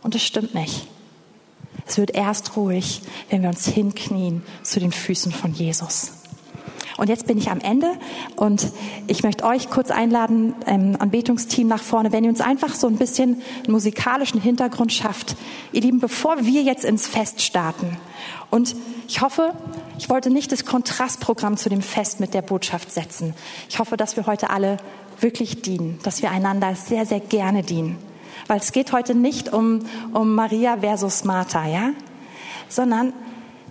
Und 0.02 0.16
das 0.16 0.22
stimmt 0.24 0.52
nicht. 0.52 0.88
Es 1.86 1.96
wird 1.96 2.10
erst 2.10 2.56
ruhig, 2.56 3.02
wenn 3.28 3.42
wir 3.42 3.50
uns 3.50 3.68
hinknien 3.68 4.42
zu 4.64 4.80
den 4.80 4.90
Füßen 4.90 5.30
von 5.30 5.54
Jesus. 5.54 6.19
Und 7.00 7.08
jetzt 7.08 7.26
bin 7.26 7.38
ich 7.38 7.50
am 7.50 7.60
Ende 7.60 7.92
und 8.36 8.68
ich 9.06 9.22
möchte 9.22 9.44
euch 9.44 9.70
kurz 9.70 9.90
einladen, 9.90 10.54
ähm, 10.66 10.96
Anbetungsteam 10.98 11.66
nach 11.66 11.82
vorne, 11.82 12.12
wenn 12.12 12.24
ihr 12.24 12.28
uns 12.28 12.42
einfach 12.42 12.74
so 12.74 12.88
ein 12.88 12.96
bisschen 12.96 13.40
einen 13.64 13.72
musikalischen 13.72 14.38
Hintergrund 14.38 14.92
schafft. 14.92 15.34
Ihr 15.72 15.80
Lieben, 15.80 15.98
bevor 15.98 16.44
wir 16.44 16.60
jetzt 16.60 16.84
ins 16.84 17.06
Fest 17.06 17.40
starten 17.40 17.96
und 18.50 18.76
ich 19.08 19.22
hoffe, 19.22 19.54
ich 19.96 20.10
wollte 20.10 20.28
nicht 20.28 20.52
das 20.52 20.66
Kontrastprogramm 20.66 21.56
zu 21.56 21.70
dem 21.70 21.80
Fest 21.80 22.20
mit 22.20 22.34
der 22.34 22.42
Botschaft 22.42 22.92
setzen. 22.92 23.32
Ich 23.70 23.78
hoffe, 23.78 23.96
dass 23.96 24.18
wir 24.18 24.26
heute 24.26 24.50
alle 24.50 24.76
wirklich 25.20 25.62
dienen, 25.62 25.98
dass 26.02 26.20
wir 26.20 26.30
einander 26.30 26.74
sehr, 26.74 27.06
sehr 27.06 27.20
gerne 27.20 27.62
dienen. 27.62 27.96
Weil 28.46 28.58
es 28.58 28.72
geht 28.72 28.92
heute 28.92 29.14
nicht 29.14 29.54
um, 29.54 29.80
um 30.12 30.34
Maria 30.34 30.76
versus 30.76 31.24
Martha, 31.24 31.66
ja? 31.66 31.92
Sondern 32.68 33.14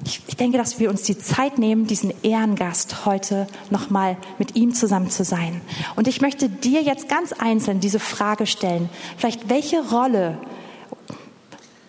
ich, 0.06 0.22
ich 0.28 0.38
denke, 0.38 0.58
dass 0.58 0.80
wir 0.80 0.90
uns 0.90 1.04
die 1.04 1.18
Zeit 1.18 1.58
nehmen, 1.58 1.88
diesen 1.88 2.14
Ehrengast 2.24 3.06
heute 3.06 3.48
nochmal 3.70 4.18
mit 4.38 4.56
ihm 4.56 4.74
zusammen 4.74 5.10
zu 5.10 5.24
sein. 5.24 5.62
Und 5.96 6.08
ich 6.08 6.22
möchte 6.22 6.50
dir 6.50 6.82
jetzt 6.82 7.10
ganz 7.10 7.34
einzeln 7.34 7.80
diese 7.80 8.00
Frage 8.00 8.46
stellen. 8.46 8.90
Vielleicht 9.18 9.50
welche 9.50 9.88
Rolle, 9.90 10.38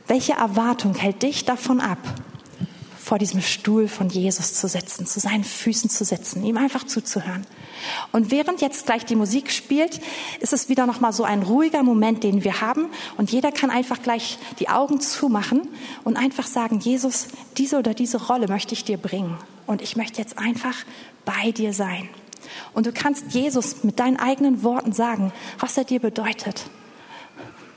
welche 0.07 0.33
Erwartung 0.33 0.95
hält 0.95 1.23
dich 1.23 1.45
davon 1.45 1.81
ab, 1.81 1.99
vor 3.11 3.19
diesem 3.19 3.41
Stuhl 3.41 3.89
von 3.89 4.09
Jesus 4.09 4.55
zu 4.55 4.69
sitzen, 4.69 5.05
zu 5.05 5.19
seinen 5.19 5.43
Füßen 5.43 5.91
zu 5.91 6.05
sitzen, 6.05 6.45
ihm 6.45 6.57
einfach 6.57 6.85
zuzuhören. 6.85 7.45
Und 8.13 8.31
während 8.31 8.61
jetzt 8.61 8.87
gleich 8.87 9.05
die 9.05 9.17
Musik 9.17 9.51
spielt, 9.51 10.01
ist 10.39 10.53
es 10.53 10.69
wieder 10.69 10.87
noch 10.87 11.01
mal 11.01 11.13
so 11.13 11.25
ein 11.25 11.43
ruhiger 11.43 11.83
Moment, 11.83 12.23
den 12.23 12.45
wir 12.45 12.61
haben 12.61 12.87
und 13.17 13.33
jeder 13.33 13.51
kann 13.51 13.71
einfach 13.71 14.01
gleich 14.01 14.39
die 14.61 14.69
Augen 14.69 15.01
zumachen 15.01 15.63
und 16.05 16.17
einfach 16.17 16.47
sagen, 16.47 16.79
Jesus, 16.79 17.27
diese 17.59 17.81
oder 17.81 17.95
diese 17.95 18.29
Rolle 18.29 18.47
möchte 18.47 18.75
ich 18.75 18.85
dir 18.85 18.97
bringen 18.97 19.37
und 19.67 19.83
ich 19.83 19.97
möchte 19.97 20.21
jetzt 20.23 20.39
einfach 20.39 20.77
bei 21.25 21.51
dir 21.51 21.73
sein. 21.73 22.09
Und 22.75 22.87
du 22.87 22.93
kannst 22.93 23.35
Jesus 23.35 23.83
mit 23.83 23.99
deinen 23.99 24.19
eigenen 24.19 24.63
Worten 24.63 24.93
sagen, 24.93 25.33
was 25.59 25.77
er 25.77 25.83
dir 25.83 25.99
bedeutet, 25.99 26.63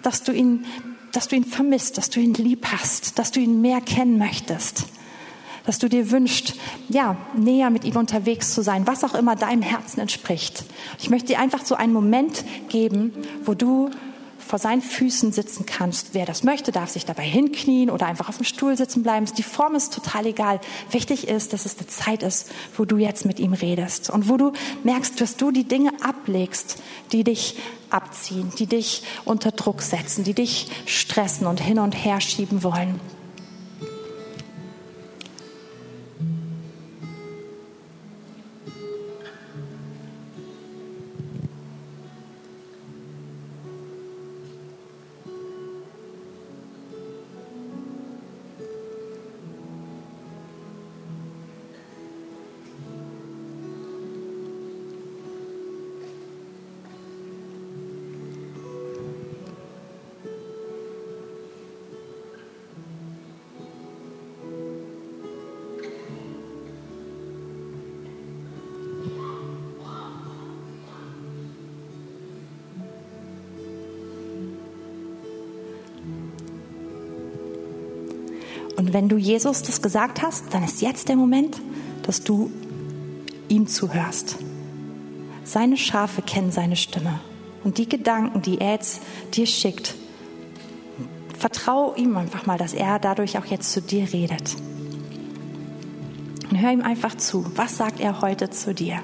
dass 0.04 0.22
du 0.22 0.32
ihn 0.32 0.64
dass 1.12 1.28
du 1.28 1.36
ihn 1.36 1.46
vermisst, 1.46 1.98
dass 1.98 2.10
du 2.10 2.20
ihn 2.20 2.34
lieb 2.34 2.68
hast, 2.72 3.18
dass 3.20 3.32
du 3.32 3.40
ihn 3.40 3.62
mehr 3.62 3.82
kennen 3.82 4.18
möchtest 4.20 4.86
dass 5.66 5.80
du 5.80 5.88
dir 5.88 6.12
wünschst, 6.12 6.56
ja, 6.90 7.18
näher 7.36 7.70
mit 7.70 7.84
ihm 7.86 7.96
unterwegs 7.96 8.54
zu 8.54 8.62
sein, 8.62 8.88
was 8.88 9.04
auch 9.04 9.14
immer 9.14 9.36
deinem 9.36 9.62
Herzen 9.62 10.00
entspricht. 10.00 10.66
Ich 11.00 11.10
möchte 11.10 11.28
dir 11.28 11.40
einfach 11.40 11.66
so 11.66 11.76
einen 11.76 11.94
Moment 11.94 12.44
geben, 12.70 13.14
wo 13.46 13.54
du 13.54 13.90
vor 14.46 14.60
seinen 14.60 14.82
Füßen 14.82 15.32
sitzen 15.32 15.66
kannst. 15.66 16.14
Wer 16.14 16.26
das 16.26 16.44
möchte, 16.44 16.72
darf 16.72 16.90
sich 16.90 17.06
dabei 17.06 17.24
hinknien 17.24 17.90
oder 17.90 18.06
einfach 18.06 18.30
auf 18.30 18.38
dem 18.38 18.46
Stuhl 18.46 18.76
sitzen 18.78 19.02
bleiben. 19.02 19.26
Die 19.38 19.44
Form 19.44 19.76
ist 19.76 19.94
total 19.94 20.26
egal. 20.26 20.60
Wichtig 20.92 21.28
ist, 21.28 21.54
dass 21.54 21.66
es 21.66 21.78
eine 21.78 21.88
Zeit 21.88 22.24
ist, 22.24 22.52
wo 22.78 22.86
du 22.86 22.98
jetzt 22.98 23.26
mit 23.26 23.40
ihm 23.40 23.54
redest 23.54 24.10
und 24.10 24.30
wo 24.30 24.38
du 24.38 24.52
merkst, 24.84 25.20
dass 25.22 25.38
du 25.38 25.52
die 25.52 25.64
Dinge 25.64 25.92
ablegst, 26.04 26.78
die 27.12 27.24
dich 27.24 27.58
abziehen, 27.90 28.52
die 28.60 28.68
dich 28.68 29.04
unter 29.26 29.52
Druck 29.52 29.82
setzen, 29.82 30.24
die 30.24 30.34
dich 30.34 30.70
stressen 30.86 31.48
und 31.48 31.62
hin 31.62 31.80
und 31.80 31.94
her 31.94 32.20
schieben 32.20 32.64
wollen. 32.64 33.00
Und 78.76 78.94
wenn 78.94 79.10
du 79.10 79.18
Jesus 79.18 79.62
das 79.62 79.82
gesagt 79.82 80.22
hast, 80.22 80.54
dann 80.54 80.64
ist 80.64 80.82
jetzt 80.82 81.10
der 81.10 81.16
Moment, 81.16 81.62
dass 82.04 82.24
du 82.24 82.52
ihm 83.48 83.68
zuhörst. 83.68 84.38
Seine 85.44 85.78
Schafe 85.78 86.22
kennen 86.22 86.52
seine 86.52 86.76
Stimme. 86.76 87.20
Und 87.64 87.78
die 87.78 87.88
Gedanken, 87.88 88.42
die 88.42 88.60
er 88.60 88.74
jetzt 88.74 89.02
dir 89.34 89.46
schickt, 89.46 89.96
vertrau 91.38 91.94
ihm 91.96 92.18
einfach 92.18 92.46
mal, 92.46 92.58
dass 92.58 92.74
er 92.74 93.00
dadurch 93.00 93.38
auch 93.38 93.46
jetzt 93.46 93.72
zu 93.72 93.82
dir 93.82 94.12
redet. 94.12 94.56
Und 96.50 96.62
hör 96.62 96.72
ihm 96.72 96.82
einfach 96.82 97.16
zu. 97.16 97.46
Was 97.56 97.78
sagt 97.78 98.00
er 98.00 98.22
heute 98.22 98.50
zu 98.50 98.74
dir? 98.74 99.00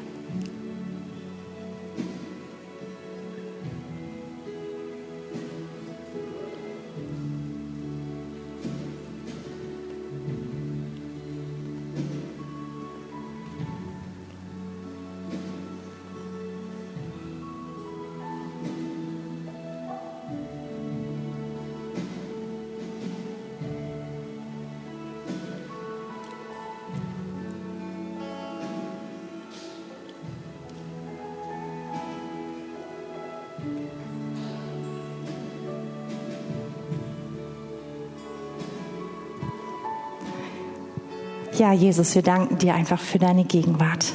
Ja, 41.59 41.73
Jesus, 41.73 42.15
wir 42.15 42.21
danken 42.21 42.57
dir 42.57 42.73
einfach 42.73 43.01
für 43.01 43.19
deine 43.19 43.43
Gegenwart. 43.43 44.13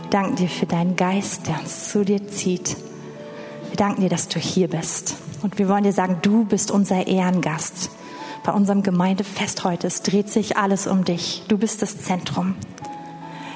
Wir 0.00 0.08
danken 0.08 0.36
dir 0.36 0.48
für 0.48 0.64
deinen 0.64 0.96
Geist, 0.96 1.46
der 1.46 1.60
uns 1.60 1.90
zu 1.90 2.06
dir 2.06 2.26
zieht. 2.26 2.78
Wir 3.68 3.76
danken 3.76 4.00
dir, 4.00 4.08
dass 4.08 4.28
du 4.28 4.38
hier 4.38 4.68
bist. 4.68 5.16
Und 5.42 5.58
wir 5.58 5.68
wollen 5.68 5.84
dir 5.84 5.92
sagen, 5.92 6.20
du 6.22 6.46
bist 6.46 6.70
unser 6.70 7.06
Ehrengast. 7.06 7.90
Bei 8.44 8.52
unserem 8.52 8.82
Gemeindefest 8.82 9.62
heute, 9.64 9.86
es 9.88 10.00
dreht 10.00 10.30
sich 10.30 10.56
alles 10.56 10.86
um 10.86 11.04
dich. 11.04 11.42
Du 11.48 11.58
bist 11.58 11.82
das 11.82 11.98
Zentrum. 11.98 12.54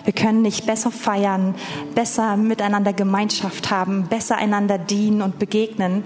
Wir 0.05 0.13
können 0.13 0.43
nicht 0.43 0.67
besser 0.67 0.91
feiern, 0.91 1.55
besser 1.95 2.37
miteinander 2.37 2.93
Gemeinschaft 2.93 3.71
haben, 3.71 4.09
besser 4.09 4.37
einander 4.37 4.77
dienen 4.77 5.23
und 5.23 5.39
begegnen, 5.39 6.05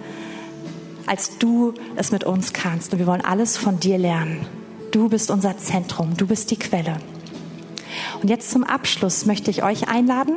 als 1.09 1.37
du 1.39 1.75
es 1.97 2.13
mit 2.13 2.23
uns 2.23 2.53
kannst. 2.53 2.93
Und 2.93 3.01
wir 3.01 3.09
wollen 3.09 3.25
alles 3.25 3.57
von 3.57 3.81
dir 3.81 3.99
lernen. 3.99 4.47
Du 4.93 5.09
bist 5.09 5.31
unser 5.31 5.57
Zentrum, 5.57 6.19
du 6.19 6.27
bist 6.27 6.51
die 6.51 6.59
Quelle. 6.59 6.99
Und 8.23 8.29
jetzt 8.29 8.51
zum 8.51 8.65
Abschluss 8.65 9.27
möchte 9.27 9.51
ich 9.51 9.63
euch 9.63 9.89
einladen, 9.89 10.37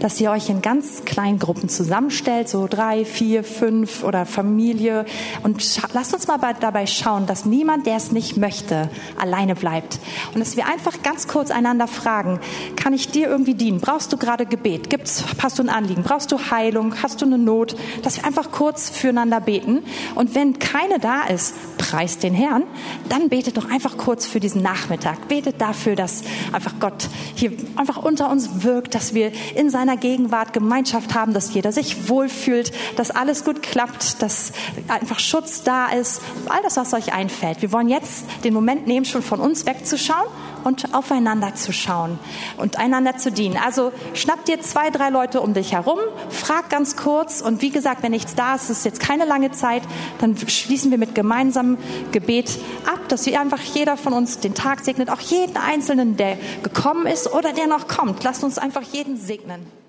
dass 0.00 0.20
ihr 0.20 0.30
euch 0.30 0.48
in 0.48 0.62
ganz 0.62 1.04
kleinen 1.04 1.38
Gruppen 1.38 1.68
zusammenstellt, 1.68 2.48
so 2.48 2.66
drei, 2.68 3.04
vier, 3.04 3.44
fünf 3.44 4.04
oder 4.04 4.26
Familie. 4.26 5.04
Und 5.42 5.62
lasst 5.92 6.14
uns 6.14 6.26
mal 6.26 6.38
dabei 6.60 6.86
schauen, 6.86 7.26
dass 7.26 7.44
niemand, 7.44 7.86
der 7.86 7.96
es 7.96 8.12
nicht 8.12 8.36
möchte, 8.36 8.88
alleine 9.18 9.54
bleibt. 9.54 9.98
Und 10.34 10.40
dass 10.40 10.56
wir 10.56 10.66
einfach 10.66 11.02
ganz 11.02 11.28
kurz 11.28 11.50
einander 11.50 11.86
fragen, 11.86 12.40
kann 12.76 12.92
ich 12.92 13.08
dir 13.08 13.28
irgendwie 13.28 13.54
dienen? 13.54 13.80
Brauchst 13.80 14.12
du 14.12 14.16
gerade 14.16 14.46
Gebet? 14.46 14.90
Gibt's, 14.90 15.24
hast 15.42 15.58
du 15.58 15.62
ein 15.62 15.68
Anliegen? 15.68 16.02
Brauchst 16.02 16.32
du 16.32 16.38
Heilung? 16.50 16.94
Hast 17.02 17.22
du 17.22 17.26
eine 17.26 17.38
Not? 17.38 17.76
Dass 18.02 18.16
wir 18.16 18.24
einfach 18.24 18.50
kurz 18.50 18.90
füreinander 18.90 19.40
beten. 19.40 19.82
Und 20.14 20.34
wenn 20.34 20.58
keine 20.58 20.98
da 20.98 21.24
ist, 21.24 21.54
preist 21.78 22.22
den 22.22 22.34
Herrn, 22.34 22.64
dann 23.08 23.28
betet 23.28 23.56
doch 23.56 23.70
einfach 23.70 23.96
kurz 23.96 24.26
für 24.26 24.40
diesen 24.40 24.62
Nachmittag. 24.62 25.28
Betet 25.28 25.60
dafür, 25.60 25.96
dass 25.96 26.22
einfach 26.52 26.78
Gott 26.92 27.08
hier 27.34 27.52
einfach 27.76 27.96
unter 27.96 28.30
uns 28.30 28.62
wirkt, 28.62 28.94
dass 28.94 29.14
wir 29.14 29.32
in 29.54 29.70
seiner 29.70 29.96
Gegenwart 29.96 30.52
Gemeinschaft 30.52 31.14
haben, 31.14 31.32
dass 31.32 31.54
jeder 31.54 31.72
sich 31.72 32.08
wohlfühlt, 32.08 32.72
dass 32.96 33.10
alles 33.10 33.44
gut 33.44 33.62
klappt, 33.62 34.22
dass 34.22 34.52
einfach 34.88 35.18
Schutz 35.18 35.62
da 35.62 35.88
ist, 35.88 36.20
all 36.48 36.62
das, 36.62 36.76
was 36.76 36.92
euch 36.92 37.12
einfällt. 37.12 37.62
Wir 37.62 37.72
wollen 37.72 37.88
jetzt 37.88 38.24
den 38.44 38.54
Moment 38.54 38.86
nehmen, 38.86 39.04
schon 39.06 39.22
von 39.22 39.40
uns 39.40 39.66
wegzuschauen 39.66 40.28
und 40.64 40.94
aufeinander 40.94 41.54
zu 41.54 41.72
schauen 41.72 42.18
und 42.56 42.78
einander 42.78 43.16
zu 43.16 43.30
dienen. 43.30 43.56
Also 43.56 43.92
schnapp 44.14 44.44
dir 44.44 44.60
zwei, 44.60 44.90
drei 44.90 45.10
Leute 45.10 45.40
um 45.40 45.54
dich 45.54 45.72
herum, 45.72 45.98
frag 46.30 46.70
ganz 46.70 46.96
kurz 46.96 47.40
und 47.40 47.62
wie 47.62 47.70
gesagt, 47.70 48.02
wenn 48.02 48.12
nichts 48.12 48.34
da 48.34 48.54
ist, 48.54 48.70
ist 48.70 48.84
jetzt 48.84 49.00
keine 49.00 49.24
lange 49.24 49.50
Zeit, 49.52 49.82
dann 50.18 50.36
schließen 50.36 50.90
wir 50.90 50.98
mit 50.98 51.14
gemeinsamem 51.14 51.78
Gebet 52.12 52.58
ab, 52.86 53.00
dass 53.08 53.26
wir 53.26 53.40
einfach 53.40 53.60
jeder 53.60 53.96
von 53.96 54.12
uns 54.12 54.38
den 54.38 54.54
Tag 54.54 54.80
segnet, 54.80 55.10
auch 55.10 55.20
jeden 55.20 55.56
Einzelnen, 55.56 56.16
der 56.16 56.36
gekommen 56.62 57.06
ist 57.06 57.32
oder 57.32 57.52
der 57.52 57.66
noch 57.66 57.88
kommt. 57.88 58.24
Lasst 58.24 58.44
uns 58.44 58.58
einfach 58.58 58.82
jeden 58.82 59.16
segnen. 59.16 59.81